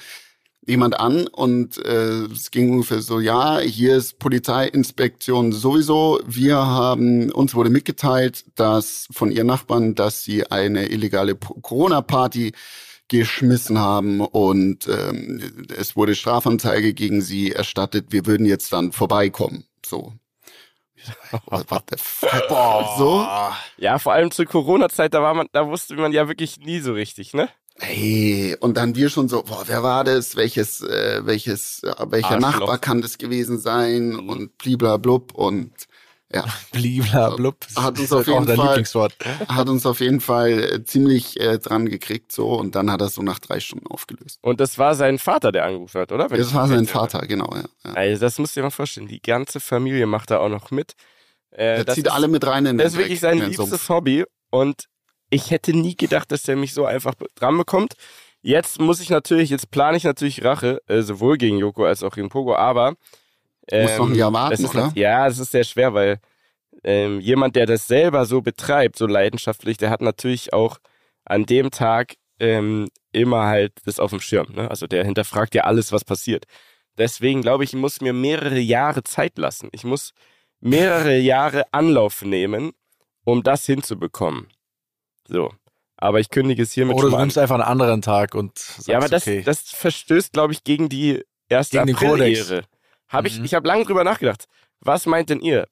[0.66, 6.20] jemand an und äh, es ging ungefähr so, ja, hier ist Polizeiinspektion sowieso.
[6.26, 12.53] Wir haben, uns wurde mitgeteilt, dass von ihren Nachbarn, dass sie eine illegale Corona-Party
[13.07, 18.07] geschmissen haben und ähm, es wurde Strafanzeige gegen sie erstattet.
[18.09, 19.66] Wir würden jetzt dann vorbeikommen.
[19.86, 20.13] So.
[21.49, 22.49] What what the fuck?
[22.97, 23.28] So?
[23.78, 26.93] Ja, vor allem zur Corona-Zeit, da war man, da wusste man ja wirklich nie so
[26.93, 27.49] richtig, ne?
[27.78, 30.36] Hey, und dann wir schon so, boah, wer war das?
[30.38, 32.51] Welches, äh, welches, äh, welcher Arschloch.
[32.59, 34.15] Nachbar kann das gewesen sein?
[34.15, 35.71] Und bliblablub und
[36.34, 37.57] ja, Bliblablub.
[37.76, 39.15] Hat uns auf jeden Fall- Lieblingswort.
[39.49, 43.07] hat uns auf jeden Fall äh, ziemlich äh, dran gekriegt so und dann hat er
[43.07, 44.39] es so nach drei Stunden aufgelöst.
[44.41, 46.30] Und das war sein Vater, der angerufen hat, oder?
[46.32, 46.88] Wenn Das war sein.
[46.88, 47.63] Vater, genau, ja.
[47.86, 47.93] ja.
[47.93, 49.07] Also das musst du dir mal vorstellen.
[49.07, 50.93] Die ganze Familie macht da auch noch mit.
[51.51, 53.53] Äh, Er zieht ist, alle mit rein in den Das ist wirklich sein in den
[53.53, 53.71] Sumpf.
[53.71, 54.23] liebstes Hobby.
[54.49, 54.86] Und
[55.36, 57.94] ich hätte nie gedacht, dass der mich so einfach dran bekommt.
[58.42, 62.16] Jetzt muss ich natürlich, jetzt plane ich natürlich Rache, äh, sowohl gegen Joko als auch
[62.16, 62.96] gegen Pogo, aber
[63.68, 64.92] Du musst noch ein Jahr es warten, ist oder?
[64.96, 66.20] Ja, es ist sehr schwer, weil
[66.84, 70.78] ähm, jemand, der das selber so betreibt, so leidenschaftlich, der hat natürlich auch
[71.24, 74.54] an dem Tag ähm, immer halt das auf dem Schirm.
[74.54, 74.70] Ne?
[74.70, 76.46] Also der hinterfragt ja alles, was passiert.
[76.98, 79.70] Deswegen glaube ich, ich muss mir mehrere Jahre Zeit lassen.
[79.72, 80.14] Ich muss
[80.60, 82.72] mehrere Jahre Anlauf nehmen,
[83.24, 84.48] um das hinzubekommen.
[85.28, 85.51] So.
[85.97, 87.28] Aber ich kündige es hiermit Oder schon du mal an.
[87.28, 89.43] nimmst einfach einen anderen Tag und sagst, Ja, aber das, okay.
[89.45, 91.95] das verstößt, glaube ich, gegen die erste Gegen.
[91.95, 92.63] April-Ehre.
[93.07, 93.45] Hab ich Mhm.
[93.45, 94.45] ich habe lange drüber nachgedacht.
[94.82, 95.67] Was meint denn ihr?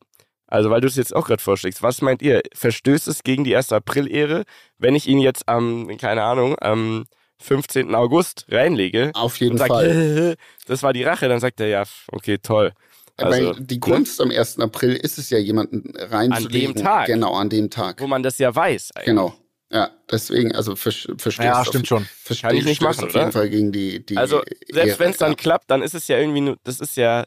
[0.48, 2.42] Also, weil du es jetzt auch gerade vorschlägst, was meint ihr?
[2.54, 4.44] Verstößt es gegen die erste April-Ehre,
[4.78, 7.06] wenn ich ihn jetzt am, keine Ahnung, am
[7.42, 7.94] 15.
[7.96, 10.36] August reinlege Auf jeden und sage, Fall.
[10.68, 12.72] das war die Rache, dann sagt er, ja, okay, toll.
[13.18, 14.60] Also, Weil die Kunst am 1.
[14.60, 16.70] April ist es ja, jemanden reinzulegen.
[16.70, 17.06] An dem Tag.
[17.08, 18.00] Genau, an dem Tag.
[18.00, 18.92] Wo man das ja weiß.
[18.96, 19.06] Eigentlich.
[19.06, 19.34] Genau.
[19.74, 22.08] Ja, deswegen, also ver verstößt ja, auf, stimmt schon.
[22.42, 23.32] Kann ich nicht machen, auf jeden oder?
[23.32, 25.36] Fall gegen die, die Also, selbst wenn es dann ja.
[25.36, 27.26] klappt, dann ist es ja irgendwie nur, das ist ja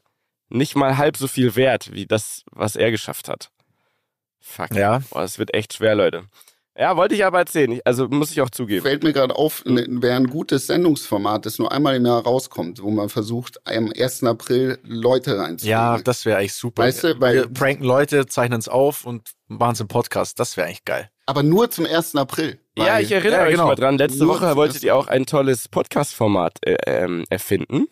[0.49, 3.51] nicht mal halb so viel wert, wie das, was er geschafft hat.
[4.41, 4.77] Fuck.
[4.77, 5.03] Ja.
[5.11, 6.29] Boah, das wird echt schwer, Leute.
[6.79, 7.81] Ja, wollte ich aber erzählen.
[7.85, 8.83] Also muss ich auch zugeben.
[8.83, 12.83] Fällt mir gerade auf, ne, wäre ein gutes Sendungsformat, das nur einmal im Jahr rauskommt,
[12.83, 14.25] wo man versucht, am 1.
[14.25, 15.71] April Leute reinzulegen.
[15.71, 16.83] Ja, das wäre eigentlich super.
[16.83, 20.39] Weißt du, weil- wir pranken Leute, zeichnen es auf und machen es im Podcast.
[20.39, 21.09] Das wäre eigentlich geil.
[21.25, 22.15] Aber nur zum 1.
[22.17, 22.59] April.
[22.77, 23.67] Ja, ich erinnere Ja, euch genau.
[23.69, 23.97] mal dran.
[23.97, 27.87] Letzte Nur Woche wolltet ihr auch ein tolles Podcast-Format äh, ähm, erfinden.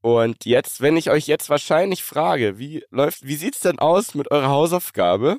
[0.00, 4.30] Und jetzt, wenn ich euch jetzt wahrscheinlich frage, wie läuft, wie sieht's denn aus mit
[4.30, 5.36] eurer Hausaufgabe,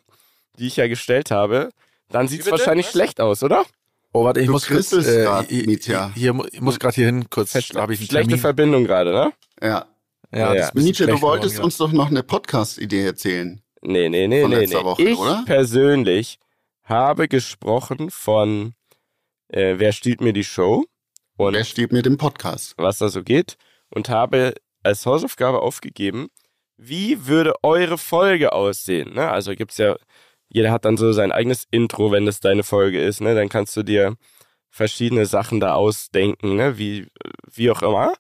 [0.59, 1.69] die ich ja gestellt habe,
[2.09, 2.57] dann sieht's bitte?
[2.57, 2.93] wahrscheinlich Was?
[2.93, 3.65] schlecht aus, oder?
[4.13, 4.91] Oh, warte, ich Du muss kurz.
[4.93, 7.53] Äh, grad, hier, ich muss gerade hier hin, kurz.
[7.53, 8.37] Habe ich einen schlechte Termin.
[8.39, 9.33] Verbindung gerade, ne?
[9.61, 9.85] Ja.
[10.33, 10.69] Ja, Ja.
[10.73, 13.61] Nietzsche, du wolltest geworden, uns doch noch eine Podcast-Idee erzählen.
[13.81, 14.85] Nee, nee, nee, Von nee, letzter nee.
[14.85, 15.43] Woche, ich oder?
[15.45, 16.39] persönlich
[16.83, 18.73] habe gesprochen von
[19.49, 20.85] äh, Wer stiehlt mir die Show
[21.37, 22.73] und Wer steht mit dem Podcast?
[22.77, 23.55] was da so geht
[23.89, 26.27] und habe als Hausaufgabe aufgegeben,
[26.77, 29.13] wie würde eure Folge aussehen?
[29.13, 29.29] Ne?
[29.29, 29.95] Also gibt's ja,
[30.49, 33.35] jeder hat dann so sein eigenes Intro, wenn das deine Folge ist, ne?
[33.35, 34.15] Dann kannst du dir
[34.69, 36.77] verschiedene Sachen da ausdenken, ne?
[36.77, 37.07] Wie,
[37.53, 38.13] wie auch immer.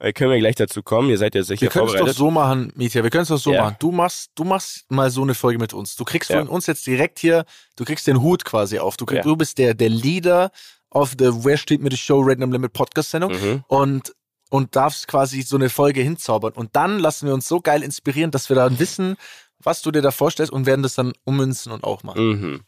[0.00, 2.30] Äh, können wir gleich dazu kommen, ihr seid ja sicher Wir können es doch so
[2.30, 3.64] machen, Mietja, wir können es doch so Ja.
[3.64, 3.76] machen.
[3.80, 5.96] Du machst, du machst mal so eine Folge mit uns.
[5.96, 6.38] Du kriegst Ja.
[6.38, 7.44] von uns jetzt direkt hier,
[7.76, 8.96] du kriegst den Hut quasi auf.
[8.96, 9.22] Du, krieg, Ja.
[9.24, 10.50] du bist der, der Leader
[10.90, 13.64] of the Where steht mir die Show Random Limit Podcast Sendung Mhm.
[13.66, 14.14] und,
[14.50, 16.52] und darfst quasi so eine Folge hinzaubern.
[16.52, 19.16] Und dann lassen wir uns so geil inspirieren, dass wir dann wissen,
[19.62, 22.28] was du dir da vorstellst und werden das dann ummünzen und auch machen.
[22.28, 22.60] Mhm.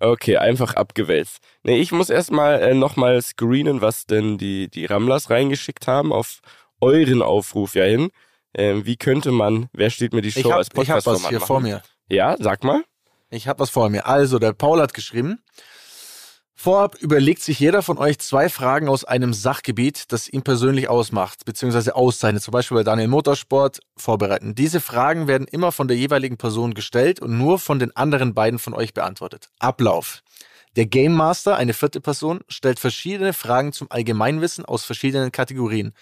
[0.00, 1.38] Okay, einfach abgewälzt.
[1.64, 6.38] Nee, ich muss erstmal äh, nochmal screenen, was denn die, die Ramblers reingeschickt haben auf
[6.80, 8.10] euren Aufruf ja hin.
[8.54, 11.28] Ähm, wie könnte man, wer steht mir die Show Ich habe als hab was Podcast-Format
[11.30, 11.46] hier machen?
[11.46, 11.82] vor mir.
[12.08, 12.84] Ja, sag mal.
[13.30, 14.06] Ich habe was vor mir.
[14.06, 15.42] Also, der Paul hat geschrieben.
[16.60, 21.44] Vorab überlegt sich jeder von euch zwei Fragen aus einem Sachgebiet, das ihn persönlich ausmacht,
[21.44, 22.42] beziehungsweise auszeichnet.
[22.42, 24.56] Zum Beispiel bei Daniel Motorsport vorbereiten.
[24.56, 28.58] Diese Fragen werden immer von der jeweiligen Person gestellt und nur von den anderen beiden
[28.58, 29.50] von euch beantwortet.
[29.60, 30.24] Ablauf.
[30.74, 35.92] Der Game Master, eine vierte Person, stellt verschiedene Fragen zum Allgemeinwissen aus verschiedenen Kategorien.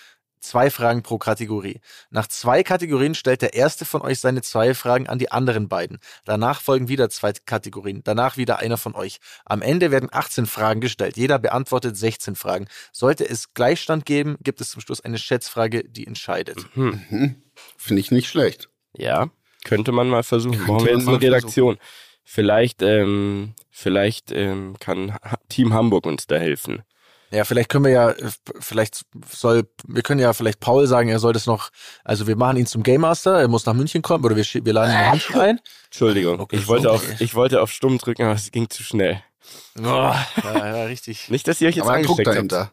[0.47, 1.81] Zwei Fragen pro Kategorie.
[2.11, 5.99] Nach zwei Kategorien stellt der erste von euch seine zwei Fragen an die anderen beiden.
[6.25, 8.03] Danach folgen wieder zwei Kategorien.
[8.05, 9.19] Danach wieder einer von euch.
[9.45, 11.17] Am Ende werden 18 Fragen gestellt.
[11.17, 12.69] Jeder beantwortet 16 Fragen.
[12.93, 16.65] Sollte es Gleichstand geben, gibt es zum Schluss eine Schätzfrage, die entscheidet.
[16.77, 17.43] Mhm.
[17.77, 18.69] Finde ich nicht schlecht.
[18.97, 19.31] Ja,
[19.65, 20.59] könnte man mal versuchen.
[20.59, 21.77] Könnte Brauchen wir jetzt eine Redaktion.
[22.23, 25.19] Vielleicht, ähm, vielleicht ähm, kann
[25.49, 26.85] Team Hamburg uns da helfen.
[27.31, 31.19] Ja, vielleicht können wir ja, äh, vielleicht soll, wir können ja vielleicht Paul sagen, er
[31.19, 31.71] soll das noch,
[32.05, 34.73] also wir machen ihn zum Game Master, er muss nach München kommen oder wir, wir
[34.73, 35.61] laden ihn nach München ein.
[35.87, 37.13] Entschuldigung, Okay, ich wollte, okay.
[37.15, 39.23] auf, ich wollte auf Stumm drücken, aber es ging zu schnell.
[39.79, 41.29] Oh, ja, ja, richtig.
[41.31, 42.37] Nicht, dass ihr euch jetzt Aber angesteckt habt.
[42.37, 42.73] dahinter.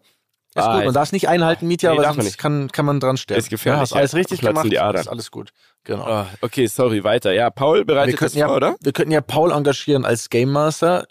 [0.56, 2.38] Ist Ah, gut, man darf es nicht einhalten, Mietja, Nee, aber sonst nicht.
[2.38, 3.40] kann, kann man dran sterben.
[3.40, 5.02] Ist gefährlich, Ja, hast alles richtig Platzen gemacht, die Adern.
[5.02, 5.52] ist alles gut.
[5.84, 6.04] Genau.
[6.06, 7.32] Ah, okay, sorry, weiter.
[7.34, 8.76] Ja, Paul wir, bereitet das könnten ja, vor, oder?
[8.80, 11.08] wir könnten ja Paul engagieren als Game Master,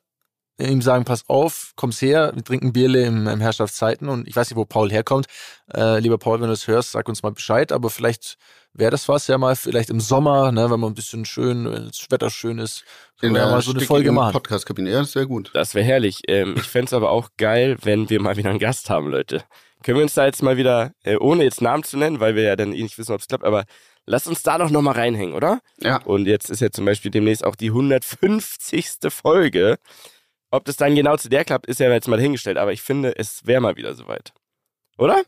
[0.59, 4.51] ihm sagen, pass auf, kommst her, wir trinken Bierle im, im Herrschaftszeiten und ich weiß
[4.51, 5.27] nicht, wo Paul herkommt.
[5.75, 8.37] Äh, lieber Paul, wenn du das hörst, sag uns mal Bescheid, aber vielleicht
[8.75, 11.87] wäre das was ja mal, vielleicht im Sommer, ne, wenn man ein bisschen schön, wenn
[11.87, 12.85] das Wetter schön ist,
[13.19, 14.33] können In wir ja mal so eine Folge machen.
[14.33, 14.91] Podcast-Kabine.
[14.91, 15.51] Ja, ist sehr gut.
[15.55, 16.23] Das wäre herrlich.
[16.29, 19.45] Ähm, ich fänd's aber auch geil, wenn wir mal wieder einen Gast haben, Leute.
[19.83, 22.45] Können wir uns da jetzt mal wieder, äh, ohne jetzt Namen zu nennen, weil wir
[22.45, 23.65] ja dann eh nicht wissen, ob es klappt, aber
[24.07, 25.61] lasst uns da doch nochmal reinhängen, oder?
[25.81, 25.97] Ja.
[26.05, 28.89] Und jetzt ist ja zum Beispiel demnächst auch die 150.
[29.09, 29.79] Folge.
[30.53, 33.17] Ob das dann genau zu der klappt, ist ja jetzt mal hingestellt, aber ich finde,
[33.19, 34.33] es wäre mal wieder soweit.
[34.99, 35.23] Oder?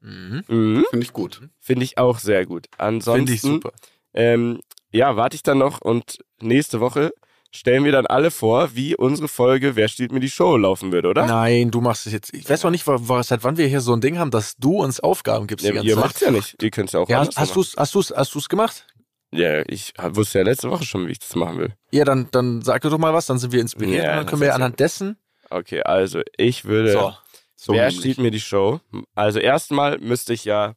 [0.00, 0.44] Mhm.
[0.48, 0.84] Mhm.
[0.90, 1.42] Finde ich gut.
[1.60, 2.66] Finde ich auch sehr gut.
[2.78, 3.72] Ansonsten, Finde ich super.
[4.14, 4.60] Ähm,
[4.92, 7.12] ja, warte ich dann noch und nächste Woche
[7.50, 11.08] stellen wir dann alle vor, wie unsere Folge Wer steht mir die Show laufen würde,
[11.08, 11.26] oder?
[11.26, 12.32] Nein, du machst es jetzt.
[12.34, 15.00] Ich weiß noch nicht, seit wann wir hier so ein Ding haben, dass du uns
[15.00, 16.04] Aufgaben gibst Ja, die ganze ihr Zeit.
[16.04, 16.62] macht's ja nicht.
[16.62, 17.54] Ihr könnt's ja auch Ja, hast, hast machen.
[17.54, 18.86] du's, hast du's, hast du's gemacht?
[19.34, 21.74] Ja, ich hab- wusste ja letzte Woche schon, wie ich das machen will.
[21.90, 24.40] Ja, dann, dann sag doch mal was, dann sind wir inspiriert Ja, und dann können
[24.40, 25.16] wir ja anhand dessen.
[25.50, 26.92] Okay, also ich würde.
[26.92, 27.14] So.
[27.56, 28.80] So wer steht mir die Show?
[29.14, 30.74] Also erstmal müsste ich ja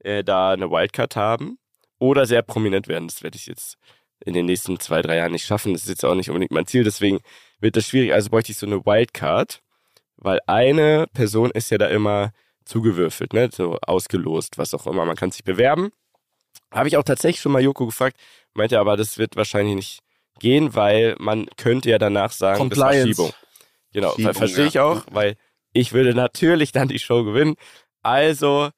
[0.00, 1.58] äh, da eine Wildcard haben
[1.98, 3.08] oder sehr prominent werden.
[3.08, 3.78] Das werde ich jetzt
[4.24, 5.72] in den nächsten zwei, drei Jahren nicht schaffen.
[5.72, 7.20] Das ist jetzt auch nicht unbedingt mein Ziel, deswegen
[7.60, 8.12] wird das schwierig.
[8.12, 9.62] Also bräuchte ich so eine Wildcard,
[10.16, 12.32] weil eine Person ist ja da immer
[12.64, 13.48] zugewürfelt, ne?
[13.52, 15.04] so ausgelost, was auch immer.
[15.04, 15.90] Man kann sich bewerben.
[16.72, 18.16] Habe ich auch tatsächlich schon mal Joko gefragt,
[18.54, 19.98] meinte aber, das wird wahrscheinlich nicht
[20.38, 23.08] gehen, weil man könnte ja danach sagen, das war Compliance.
[23.08, 23.32] Schiebung.
[23.92, 24.84] Genau, Schiebung, verstehe ich ja.
[24.84, 25.36] auch, weil
[25.72, 27.56] ich würde natürlich dann die Show gewinnen.
[28.02, 28.70] Also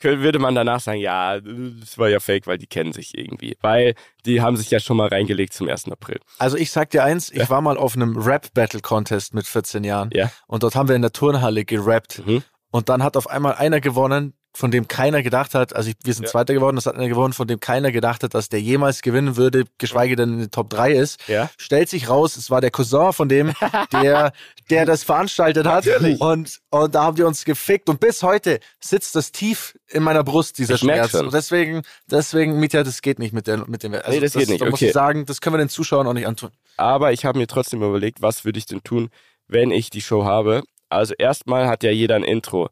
[0.00, 3.58] würde man danach sagen, ja, das war ja fake, weil die kennen sich irgendwie.
[3.60, 5.90] Weil die haben sich ja schon mal reingelegt zum 1.
[5.90, 6.18] April.
[6.38, 10.30] Also ich sag dir eins, ich war mal auf einem Rap-Battle-Contest mit 14 Jahren Ja.
[10.46, 12.42] und dort haben wir in der Turnhalle gerappt Mhm.
[12.70, 16.12] und dann hat auf einmal einer gewonnen, von dem keiner gedacht hat, also ich, wir
[16.12, 16.30] sind Ja.
[16.30, 19.36] Zweiter geworden, das hat einer gewonnen, von dem keiner gedacht hat, dass der jemals gewinnen
[19.36, 21.26] würde, geschweige denn in den Top 3 ist.
[21.26, 21.50] Ja.
[21.56, 23.52] Stellt sich raus, es war der Cousin von dem,
[23.92, 24.32] der,
[24.68, 25.86] der das veranstaltet hat.
[25.86, 26.20] Natürlich.
[26.20, 30.22] Und, und da haben wir uns gefickt und bis heute sitzt das tief in meiner
[30.22, 31.14] Brust, dieser Ich Schmerz.
[31.14, 34.48] Und deswegen, deswegen, Mietja, das geht nicht mit, der, mit dem, also Nee, das geht
[34.48, 34.88] nicht, Da muss okay.
[34.88, 36.50] ich sagen, das können wir den Zuschauern auch nicht antun.
[36.76, 39.08] Aber ich habe mir trotzdem überlegt, was würde ich denn tun,
[39.48, 40.62] wenn ich die Show habe.
[40.90, 42.68] Also erstmal hat ja jeder ein Intro.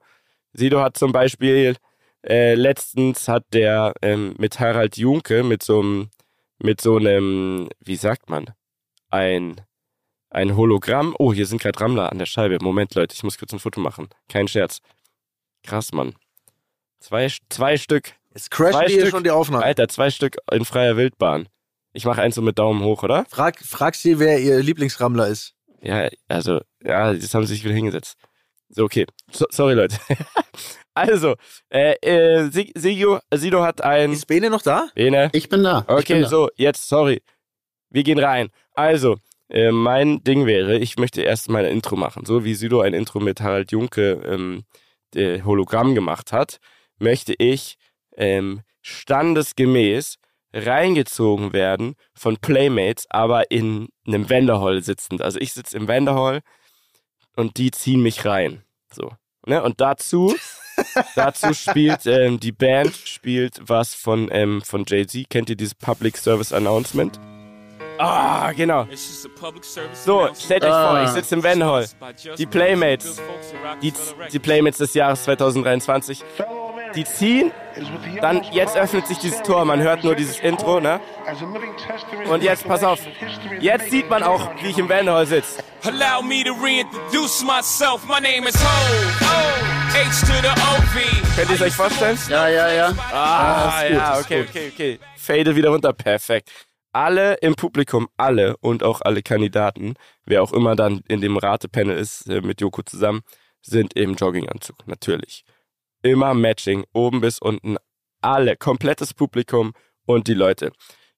[0.52, 1.76] Sido hat zum Beispiel
[2.26, 6.10] äh, letztens hat der ähm, mit Harald Junke mit so einem
[6.58, 8.46] mit so einem wie sagt man
[9.10, 9.60] ein
[10.30, 11.14] ein Hologramm.
[11.18, 12.58] Oh, hier sind gerade Rammler an der Scheibe.
[12.62, 14.08] Moment, Leute, ich muss kurz ein Foto machen.
[14.28, 14.78] Kein Scherz.
[15.64, 16.14] Krass, Mann.
[17.00, 18.12] Zwei, zwei Stück.
[18.32, 19.10] Jetzt crashen Zwei die hier Stück.
[19.10, 19.64] schon die Aufnahme.
[19.64, 21.48] Alter, zwei Stück in freier Wildbahn.
[21.92, 23.24] Ich mache eins so mit Daumen hoch, oder?
[23.28, 25.54] Frag, frag sie, wer ihr Lieblingsrammler ist.
[25.82, 28.16] Ja, also, ja, jetzt haben sie sich wieder hingesetzt.
[28.70, 29.04] So, okay.
[29.32, 29.96] So, sorry, Leute.
[30.94, 31.34] also,
[31.70, 34.12] äh, äh, Si- Sido, Sido hat ein.
[34.12, 34.88] Ist Bene noch da?
[34.94, 35.28] Bene.
[35.32, 35.84] Ich bin da.
[35.88, 36.28] Okay, bin da.
[36.28, 37.20] so, jetzt, sorry.
[37.90, 38.50] Wir gehen rein.
[38.74, 39.16] Also,
[39.48, 42.24] äh, mein Ding wäre, ich möchte erst mal ein Intro machen.
[42.24, 44.64] So wie Sido ein Intro mit Harald Junke ähm,
[45.14, 46.58] der Hologramm gemacht hat,
[46.98, 47.76] möchte ich
[48.16, 50.16] ähm, standesgemäß
[50.52, 55.22] reingezogen werden von Playmates, aber in einem Wanderhall sitzend.
[55.22, 56.40] Also ich sitze im Wanderhall
[57.36, 58.62] und die ziehen mich rein.
[58.92, 59.12] So.
[59.46, 59.62] Ne?
[59.62, 60.34] Und dazu,
[61.14, 65.28] dazu spielt ähm, die Band spielt was von, ähm, von Jay-Z.
[65.30, 67.18] Kennt ihr dieses Public Service Announcement?
[68.00, 68.86] Ah, genau.
[69.92, 71.86] So, stellt euch vor, ich sitze im Van Hall.
[72.38, 73.20] Die Playmates,
[73.82, 73.92] die,
[74.32, 76.24] die Playmates des Jahres 2023,
[76.94, 77.52] die ziehen,
[78.22, 80.98] dann jetzt öffnet sich dieses Tor, man hört nur dieses Intro, ne?
[82.30, 83.00] Und jetzt, pass auf,
[83.60, 85.62] jetzt sieht man auch, wie ich im Van Hall sitze.
[85.84, 88.04] Allow me to reintroduce myself.
[88.06, 89.70] My name is Ho.
[89.92, 91.36] H to the OV.
[91.36, 92.18] Könnt ihr es euch vorstellen?
[92.28, 92.94] Ja, ja, ja.
[93.12, 94.48] Ah, ist gut, ja, ist okay, gut.
[94.50, 94.98] okay, okay.
[95.16, 96.50] Fade wieder runter, perfekt.
[96.92, 101.96] Alle im Publikum, alle und auch alle Kandidaten, wer auch immer dann in dem Ratepanel
[101.96, 103.20] ist, äh, mit Joko zusammen,
[103.62, 105.44] sind im Jogginganzug, natürlich.
[106.02, 107.76] Immer Matching, oben bis unten,
[108.20, 109.72] alle, komplettes Publikum
[110.06, 110.72] und die Leute.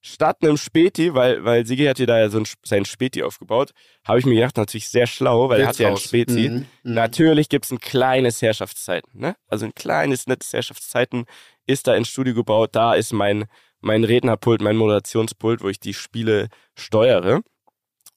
[0.05, 3.71] Statt einem Späti, weil, weil Sigi hat hier da ja so ein, sein Späti aufgebaut,
[4.05, 5.97] habe ich mir gedacht, natürlich sehr schlau, weil er hat ja ein.
[5.97, 6.49] Späti.
[6.49, 6.93] Mhm, mhm.
[6.93, 9.37] Natürlich gibt's ein kleines Herrschaftszeiten, ne?
[9.47, 11.25] Also ein kleines, nettes Herrschaftszeiten
[11.67, 12.71] ist da ins Studio gebaut.
[12.73, 13.45] Da ist mein,
[13.83, 17.41] mein Rednerpult, mein Moderationspult, wo ich die Spiele steuere.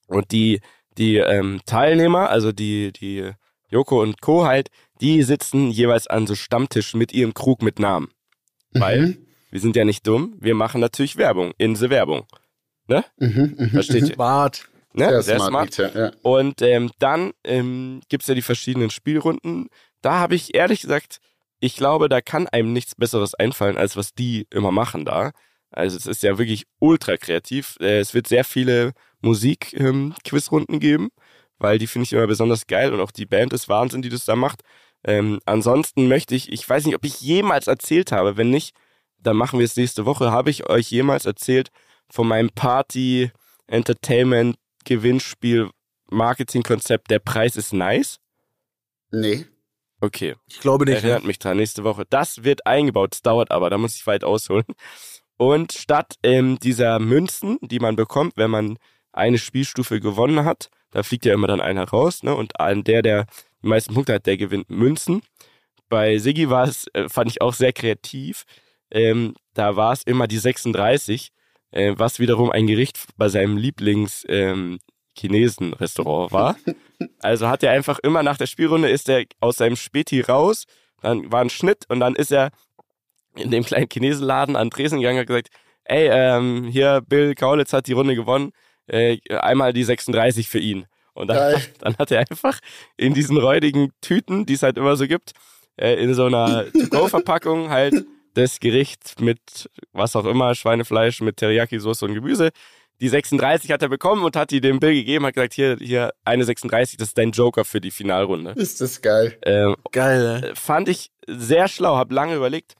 [0.07, 0.61] Und die,
[0.97, 3.31] die ähm, Teilnehmer, also die, die
[3.69, 4.45] Joko und Co.
[4.45, 4.69] halt,
[5.01, 8.09] die sitzen jeweils an so Stammtisch mit ihrem Krug mit Namen.
[8.71, 9.17] Weil Mhm.
[9.51, 12.25] wir sind ja nicht dumm, wir machen natürlich Werbung, Inse Werbung.
[13.17, 14.13] Mhm, mhm, Versteht ihr?
[14.15, 14.67] Smart.
[14.93, 15.21] Ne?
[15.21, 15.77] Sehr, smart.
[15.77, 16.11] Mietja, Ja.
[16.21, 19.67] Und ähm, dann ähm, gibt es ja die verschiedenen Spielrunden.
[20.01, 21.19] Da habe ich ehrlich gesagt,
[21.59, 25.31] ich glaube, da kann einem nichts Besseres einfallen, als was die immer machen da.
[25.71, 27.77] Also es ist ja wirklich ultra kreativ.
[27.79, 31.09] Äh, es wird sehr viele Musik-Quizrunden geben,
[31.57, 34.25] weil die finde ich immer besonders geil und auch die Band ist Wahnsinn, die das
[34.25, 34.61] da macht.
[35.03, 38.75] Ähm, ansonsten möchte ich, ich weiß nicht, ob ich jemals erzählt habe, wenn nicht,
[39.19, 40.31] dann machen wir es nächste Woche.
[40.31, 41.69] Habe ich euch jemals erzählt
[42.09, 43.31] von meinem Party
[43.67, 45.69] Entertainment Gewinnspiel
[46.09, 48.19] Marketingkonzept Der Preis ist nice?
[49.11, 49.45] Nee.
[49.99, 51.03] Okay, Ich glaube nicht.
[51.03, 52.05] erinnert mich dran, nächste Woche.
[52.09, 54.65] Das wird eingebaut, es dauert aber, da muss ich weit ausholen.
[55.37, 58.77] Und statt ähm, dieser Münzen, die man bekommt, wenn man
[59.13, 62.33] eine Spielstufe gewonnen hat, da fliegt ja immer dann einer raus, ne?
[62.33, 63.25] Und an der, der
[63.61, 65.21] die meisten Punkte hat, der gewinnt Münzen.
[65.89, 68.43] Bei Siggi war es, äh, fand ich auch sehr kreativ.
[68.91, 71.31] Ähm, da war es immer die 36,
[71.71, 74.79] äh, was wiederum ein Gericht bei seinem Lieblings ähm,
[76.31, 76.55] war.
[77.19, 80.65] Also hat er einfach immer nach der Spielrunde ist er aus seinem Späti raus,
[81.01, 82.49] dann war ein Schnitt und dann ist er
[83.37, 85.49] in dem kleinen Chinesenladen an den Tresen gegangen und hat gesagt,
[85.85, 88.51] ey, ähm, hier Bill Kaulitz hat die Runde gewonnen,
[88.87, 90.85] äh, einmal die 36 für ihn.
[91.13, 91.61] Und dann, Geil.
[91.79, 92.59] dann hat er einfach
[92.95, 95.31] in diesen räudigen Tüten, die es halt immer so gibt,
[95.77, 102.05] äh, in so einer To-Go-Verpackung halt das Gericht mit was auch immer, Schweinefleisch mit Teriyaki-Soße
[102.05, 102.51] und Gemüse.
[102.99, 106.11] Die 36 hat er bekommen und hat die dem Bill gegeben, hat gesagt, hier, hier,
[106.25, 108.51] eine 36, das ist dein Joker für die Finalrunde.
[108.51, 109.37] Ist das geil.
[109.43, 110.43] Ähm, Geil.
[110.43, 112.73] äh, fand ich sehr schlau, habe lange überlegt.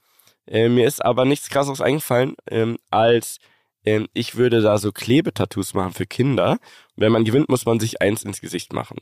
[0.48, 3.38] Äh, mir ist aber nichts krasseres eingefallen, ähm, als
[3.84, 6.58] ähm, ich würde da so Klebetattoos machen für Kinder.
[6.96, 8.98] Wenn man gewinnt, muss man sich eins ins Gesicht machen.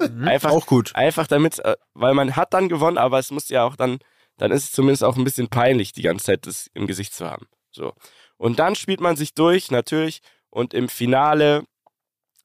[0.00, 0.26] Mhm.
[0.26, 0.94] Einfach, Auch gut.
[0.94, 3.98] einfach damit, äh, weil man hat dann gewonnen, aber es muss ja auch dann,
[4.38, 7.30] dann ist es zumindest auch ein bisschen peinlich, die ganze Zeit das im Gesicht zu
[7.30, 7.46] haben.
[7.70, 7.92] So.
[8.36, 10.20] Und dann spielt man sich durch, natürlich,
[10.50, 11.64] und im Finale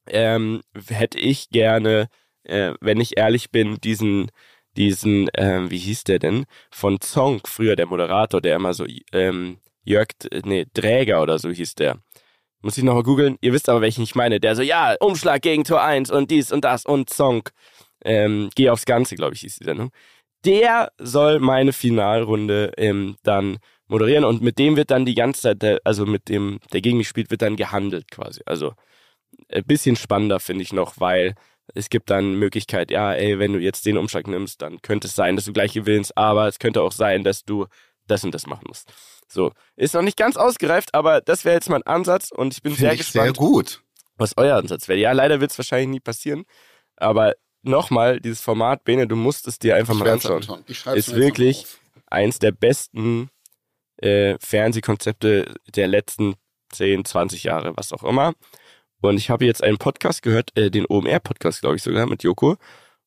[0.06, 2.08] ähm, hätte ich gerne,
[2.44, 4.30] äh, wenn ich ehrlich bin, diesen,
[4.76, 6.46] diesen, ähm, wie hieß der denn?
[6.70, 10.08] Von Zonk, früher der Moderator, der immer so, ähm, Jörg,
[10.44, 11.98] nee, Dräger oder so hieß der.
[12.60, 13.36] Muss ich nochmal googeln.
[13.40, 14.38] Ihr wisst aber, welchen ich meine.
[14.38, 17.50] Der so, ja, Umschlag gegen Tor 1 und dies und das und Zonk.
[18.04, 19.90] Ähm, geh aufs Ganze, glaube ich, hieß die Sendung.
[20.44, 23.58] Der soll meine Finalrunde ähm, dann
[23.88, 26.98] moderieren und mit dem wird dann die ganze Zeit, der, also mit dem, der gegen
[26.98, 28.40] mich spielt, wird dann gehandelt quasi.
[28.46, 28.74] Also
[29.50, 31.34] ein bisschen spannender finde ich noch, weil
[31.74, 35.14] es gibt dann Möglichkeit, ja, ey, wenn du jetzt den Umschlag nimmst, dann könnte es
[35.14, 37.66] sein, dass du gleich gewinnst, aber es könnte auch sein, dass du
[38.06, 38.92] das und das machen musst.
[39.28, 42.72] So, ist noch nicht ganz ausgereift, aber das wäre jetzt mein Ansatz und ich bin
[42.74, 43.82] sehr Finde ich gespannt, sehr gut.
[44.16, 44.98] was euer Ansatz wäre.
[44.98, 46.44] Ja, leider wird es wahrscheinlich nie passieren,
[46.96, 50.36] aber nochmal, dieses Format, Bene, du musst es dir einfach Ich mal anschauen.
[50.36, 50.64] anschauen.
[50.66, 51.66] Ich Ist wirklich.
[52.06, 53.30] Eins der besten
[53.96, 56.34] äh, Fernsehkonzepte der letzten
[56.72, 58.34] 10, 20 Jahre, was auch immer.
[59.02, 62.56] Und ich habe jetzt einen Podcast gehört, äh, den OMR-Podcast, glaube ich sogar, mit Joko.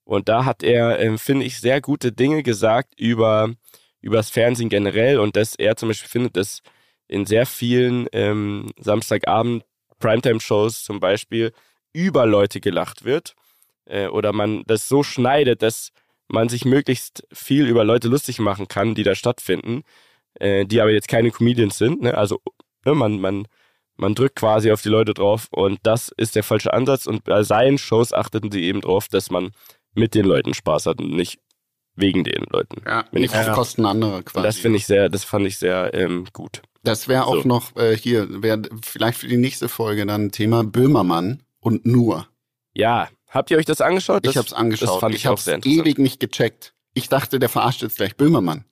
[0.04, 3.56] Und da hat er, ähm, finde ich, sehr gute Dinge gesagt über
[4.02, 6.62] übers Fernsehen generell und dass er zum Beispiel findet, dass
[7.08, 9.64] in sehr vielen ähm, Samstagabend
[9.98, 11.54] Primetime-Shows zum Beispiel
[11.92, 13.34] über Leute gelacht wird
[13.86, 15.90] äh, oder man das so schneidet, dass
[16.28, 19.82] man sich möglichst viel über Leute lustig machen kann, die da stattfinden,
[20.36, 22.04] äh, die aber jetzt keine Comedians sind.
[22.04, 22.16] Ne?
[22.16, 22.42] Also
[22.86, 23.48] ne, man, man,
[23.98, 27.06] man drückt quasi auf die Leute drauf und das ist der falsche Ansatz.
[27.06, 29.52] Und bei seinen Shows achteten sie eben drauf, dass man
[29.94, 31.40] mit den Leuten Spaß hat und nicht
[31.96, 32.82] wegen den Leuten.
[32.86, 34.38] Ja, Wenn nicht ich- auf Kosten anderer quasi.
[34.40, 36.62] Und das finde ich sehr, das fand ich sehr ähm, gut.
[36.84, 37.48] Das wäre auch So.
[37.48, 42.28] noch äh, hier, wäre vielleicht für die nächste Folge dann ein Thema Böhmermann und nur.
[42.74, 44.26] Ja, habt ihr euch das angeschaut?
[44.26, 44.90] Das, ich habe es angeschaut.
[44.90, 45.86] Das fand ich, ich auch habe sehr interessant.
[45.88, 46.74] ewig nicht gecheckt.
[46.94, 48.66] Ich dachte, der verarscht jetzt gleich Böhmermann.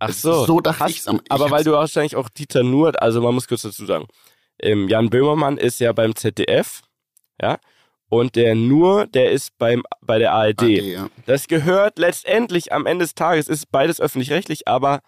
[0.00, 0.44] Ach so.
[0.44, 3.34] so dachte Hast- ich's am- ich Aber weil du wahrscheinlich auch Dieter Nuhr, also man
[3.34, 4.06] muss kurz dazu sagen,
[4.60, 6.82] ähm, Jan Böhmermann ist ja beim ZDF,
[7.40, 7.58] ja,
[8.08, 10.62] und der Nuhr, der ist beim bei der ARD.
[10.62, 11.10] AD, ja.
[11.26, 15.00] Das gehört letztendlich am Ende des Tages, ist beides öffentlich-rechtlich, aber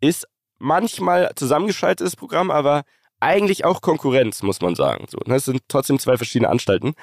[0.00, 0.26] ist
[0.58, 2.84] manchmal zusammengeschaltetes Programm, aber
[3.20, 5.06] eigentlich auch Konkurrenz, muss man sagen.
[5.08, 5.36] So, ne?
[5.36, 6.94] Es sind trotzdem zwei verschiedene Anstalten.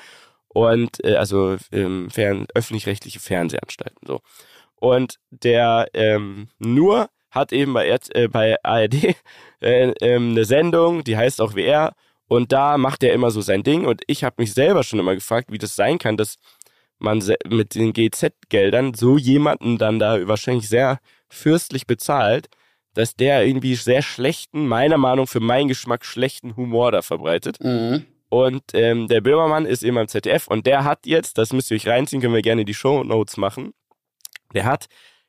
[0.48, 4.06] Und äh, also ähm, fern, öffentlich-rechtliche Fernsehanstalten.
[4.06, 4.22] So.
[4.76, 9.16] Und der ähm, Nur hat eben bei, äh, bei ARD
[9.62, 11.94] äh, ähm, eine Sendung, die heißt auch WR.
[12.28, 13.86] Und da macht er immer so sein Ding.
[13.86, 16.38] Und ich habe mich selber schon immer gefragt, wie das sein kann, dass
[17.00, 22.48] man mit den GZ-Geldern so jemanden dann da wahrscheinlich sehr fürstlich bezahlt,
[22.94, 27.58] dass der irgendwie sehr schlechten, meiner Meinung für meinen Geschmack schlechten Humor da verbreitet.
[27.60, 28.06] Mhm.
[28.30, 31.76] Und ähm, der Böhmermann ist eben am ZDF und der hat jetzt, das müsst ihr
[31.76, 33.74] euch reinziehen, können wir gerne die Show Notes machen.
[34.54, 34.88] Der hat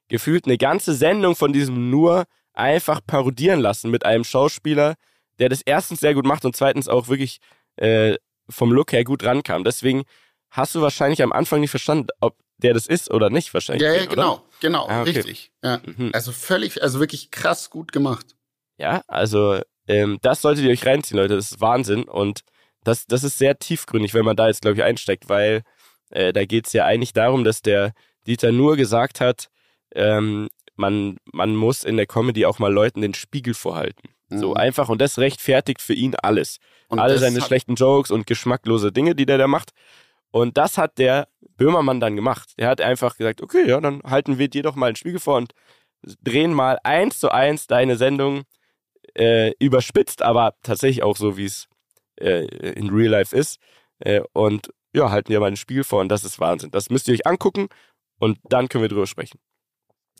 [0.09, 4.95] gefühlt eine ganze Sendung von diesem nur einfach parodieren lassen mit einem Schauspieler,
[5.39, 7.39] der das erstens sehr gut macht und zweitens auch wirklich
[7.77, 8.17] äh,
[8.49, 9.65] vom Look her gut rankam.
[9.65, 10.05] Deswegen
[10.51, 13.83] hast du wahrscheinlich am Anfang nicht verstanden, ob der das ist oder nicht wahrscheinlich.
[13.83, 14.11] Ja, ja, oder?
[14.11, 15.11] genau, genau, Ah, okay.
[15.11, 15.51] richtig.
[15.63, 15.81] Ja.
[15.85, 16.11] Mhm.
[16.13, 18.37] Also völlig, also wirklich krass gut gemacht.
[18.79, 21.35] Ja, also ähm, das solltet ihr euch reinziehen, Leute.
[21.35, 22.05] Das ist Wahnsinn.
[22.05, 22.43] Und
[22.85, 25.63] das, das ist sehr tiefgründig, wenn man da jetzt, glaube ich, einsteigt, weil
[26.11, 27.93] äh, da geht es ja eigentlich darum, dass der
[28.27, 29.49] Dieter nur gesagt hat,
[29.95, 34.09] ähm, man, man muss in der Comedy auch mal Leuten den Spiegel vorhalten.
[34.29, 34.57] So Mhm.
[34.57, 34.89] einfach.
[34.89, 36.59] Und das rechtfertigt für ihn alles.
[36.89, 39.71] Und Alle seine schlechten Jokes und geschmacklose Dinge, die der da macht.
[40.31, 42.55] Und das hat der Böhmermann dann gemacht.
[42.59, 45.37] Der hat einfach gesagt, okay, ja, dann halten wir dir doch mal einen Spiegel vor
[45.37, 45.53] und
[46.23, 48.43] drehen mal eins zu eins deine Sendung
[49.15, 51.69] äh, überspitzt, aber tatsächlich auch so, wie es
[52.21, 53.59] äh, in Real Life ist.
[54.01, 56.71] Äh, und ja, halten dir mal einen Spiegel vor und das ist Wahnsinn.
[56.71, 57.69] Das müsst ihr euch angucken
[58.19, 59.39] und dann können wir drüber sprechen.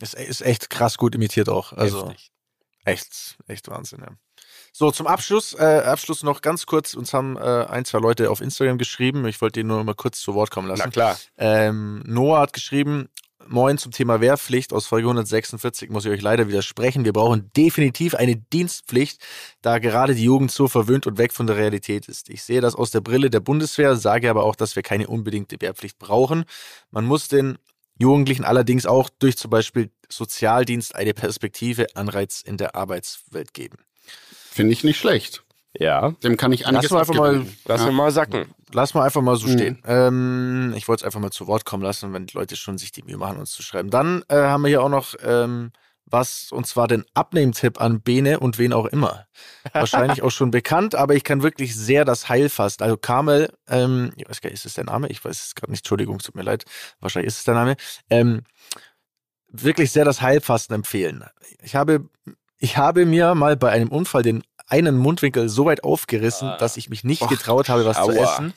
[0.01, 1.73] Ist, ist echt krass gut imitiert auch.
[1.73, 2.31] Also Heftig.
[2.83, 4.09] echt, echt Wahnsinn, ja.
[4.73, 6.95] So, zum Abschluss, äh, Abschluss noch ganz kurz.
[6.95, 9.25] Uns haben äh, ein, zwei Leute auf Instagram geschrieben.
[9.25, 10.81] Ich wollte ihn nur mal kurz zu Wort kommen lassen.
[10.83, 11.17] Na klar.
[11.37, 13.07] Ähm, Noah hat geschrieben,
[13.47, 17.05] Moin zum Thema Wehrpflicht aus Folge 146 muss ich euch leider widersprechen.
[17.05, 19.21] Wir brauchen definitiv eine Dienstpflicht,
[19.61, 22.29] da gerade die Jugend so verwöhnt und weg von der Realität ist.
[22.29, 25.57] Ich sehe das aus der Brille der Bundeswehr, sage aber auch, dass wir keine unbedingte
[25.59, 26.45] Wehrpflicht brauchen.
[26.89, 27.57] Man muss den
[27.97, 33.77] Jugendlichen allerdings auch durch zum Beispiel Sozialdienst eine Perspektive, Anreiz in der Arbeitswelt geben.
[34.51, 35.43] Finde ich nicht schlecht.
[35.77, 37.87] Ja, Dem kann ich einiges Lass mal einfach mal- lass ja.
[37.87, 38.45] wir mal sacken.
[38.71, 39.51] Lass mal einfach mal so Mhm.
[39.53, 39.83] stehen.
[39.85, 42.91] Ähm, ich wollte es einfach mal zu Wort kommen lassen, wenn die Leute schon sich
[42.93, 43.89] die Mühe machen, uns zu schreiben.
[43.89, 45.71] Dann äh, haben wir hier auch noch ähm,
[46.05, 49.25] was, und zwar den Abnehmtipp an Bene und wen auch immer.
[49.73, 52.83] Wahrscheinlich auch schon bekannt, aber ich kann wirklich sehr das Heilfasten.
[52.83, 55.07] Also Kamel, ähm, ich weiß gar nicht, ist es der Name?
[55.09, 56.63] Ich weiß es gerade nicht, Entschuldigung, tut mir leid.
[56.99, 57.75] Wahrscheinlich ist es der Name.
[58.09, 58.43] Ähm,
[59.49, 61.23] wirklich sehr das Heilfasten empfehlen.
[61.63, 62.07] Ich habe,
[62.57, 66.57] ich habe mir mal bei einem Unfall den einen Mundwinkel so weit aufgerissen, Ah.
[66.57, 68.13] dass ich mich nicht Och, getraut habe, was zu aua.
[68.33, 68.53] essen.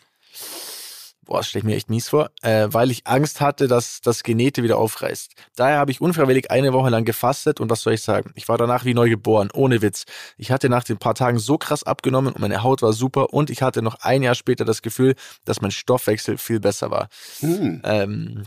[1.29, 4.23] Boah, das stelle ich mir echt mies vor, äh, weil ich Angst hatte, dass das
[4.23, 5.35] Genete wieder aufreißt.
[5.57, 8.33] Daher habe ich unfreiwillig eine Woche lang gefastet und was soll ich sagen?
[8.35, 10.05] Ich war danach wie neu geboren, ohne Witz.
[10.39, 13.51] Ich hatte nach den paar Tagen so krass abgenommen und meine Haut war super und
[13.51, 17.09] ich hatte noch ein Jahr später das Gefühl, dass mein Stoffwechsel viel besser war.
[17.41, 17.83] Hm.
[17.85, 18.45] Ähm,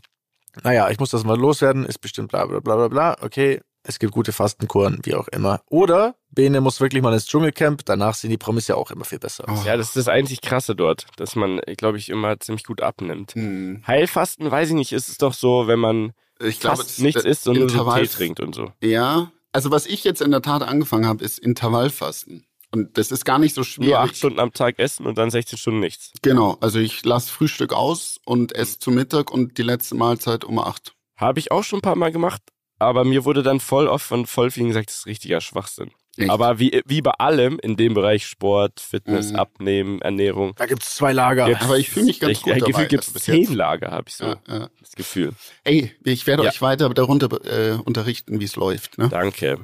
[0.64, 3.18] naja, ich muss das mal loswerden, ist bestimmt bla bla bla bla bla.
[3.22, 5.62] Okay, es gibt gute Fastenkuren, wie auch immer.
[5.70, 9.20] Oder Bene muss wirklich mal ins Dschungelcamp, danach sehen die Promis ja auch immer viel
[9.20, 9.60] besser aus.
[9.64, 9.68] Oh.
[9.68, 13.34] Ja, das ist das einzig Krasse dort, dass man, glaube ich, immer ziemlich gut abnimmt.
[13.36, 13.84] Hm.
[13.86, 17.24] Heilfasten, weiß ich nicht, ist es doch so, wenn man Ich glaube, fast es- nichts
[17.26, 18.72] äh, isst und nur so Intervall- Tee trinkt und so.
[18.82, 22.46] Ja, also was ich jetzt in der Tat angefangen habe, ist Intervallfasten.
[22.74, 23.90] Und das ist gar nicht so schwierig.
[23.90, 26.14] Nur acht Stunden am Tag essen und dann 16 Stunden nichts.
[26.22, 30.58] Genau, also ich lasse Frühstück aus und esse zu Mittag und die letzte Mahlzeit um
[30.58, 30.94] acht.
[31.18, 32.42] Habe ich auch schon ein paar Mal gemacht,
[32.82, 35.92] aber mir wurde dann voll oft von voll vielen gesagt, das ist richtiger Schwachsinn.
[36.18, 36.30] Echt?
[36.30, 39.36] Aber wie, wie bei allem in dem Bereich Sport, Fitness, Mhm.
[39.38, 40.54] Abnehmen, Ernährung.
[40.58, 41.46] Da gibt's zwei Lager.
[41.46, 43.92] gibt's- Aber ich fühle mich ganz ich, gut dabei, Gefühl gibt es also zehn Lager,
[43.92, 44.70] habe ich so Ja, ja.
[44.82, 45.32] das Gefühl.
[45.64, 46.50] Ey, ich werde Ja.
[46.50, 48.98] euch weiter darunter äh, unterrichten, wie es läuft.
[48.98, 49.08] Ne?
[49.08, 49.60] Danke.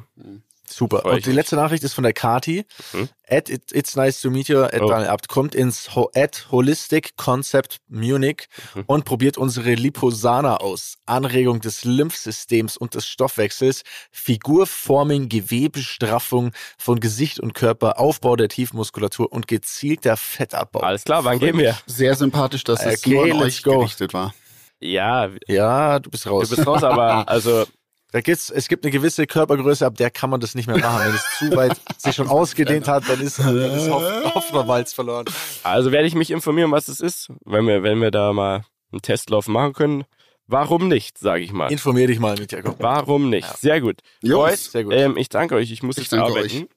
[0.70, 1.06] Super.
[1.06, 2.66] Und die letzte Nachricht ist von der Kati.
[2.94, 3.10] Mhm.
[3.30, 4.62] At it, it's nice to meet you.
[4.64, 4.88] At Oh.
[4.88, 8.84] Daniel Abt kommt ins Ho at Holistic Concept Munich Mhm.
[8.88, 10.96] und probiert unsere Liposana aus.
[11.06, 19.32] Anregung des Lymphsystems und des Stoffwechsels, Figurforming, Gewebestraffung von Gesicht und Körper, Aufbau der Tiefmuskulatur
[19.32, 20.82] und gezielter Fettabbau.
[20.82, 21.78] Alles klar, wann gehen wir?
[21.86, 23.80] Sehr sympathisch, dass es Okay, nur an euch go.
[23.80, 24.34] gerichtet war.
[24.80, 26.50] Ja, Ja, du bist du raus.
[26.50, 27.66] bist raus, aber also
[28.12, 31.08] Da gibt's, es gibt eine gewisse Körpergröße, ab der kann man das nicht mehr machen.
[31.08, 35.26] Wenn es zu weit sich schon ausgedehnt hat, dann ist, dann ist Hoff, Hoffnerwalz verloren.
[35.64, 39.02] Also werde ich mich informieren, was es ist, wenn wir, wenn wir da mal einen
[39.02, 40.06] Testlauf machen können.
[40.48, 41.70] Warum nicht, sage ich mal.
[41.70, 42.78] Informier dich mal mit Jakob.
[42.80, 43.58] Warum nicht?
[43.58, 44.00] Sehr gut.
[44.22, 44.94] Jungs, Boys, sehr gut.
[44.94, 45.72] Ähm, ich danke euch.
[45.72, 46.70] Ich muss Ich jetzt arbeiten.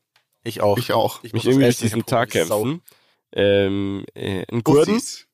[0.43, 0.77] Ich auch.
[0.79, 1.19] Ich auch.
[1.23, 2.83] Ich mich muss irgendwie durch diesen Tag kämpfen.
[3.33, 4.65] Ähm, äh, einen.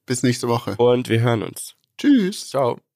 [0.05, 0.76] Bis nächste Woche.
[0.76, 1.74] und wir hören uns.
[1.97, 2.51] Tschüss.
[2.51, 2.78] Ciao.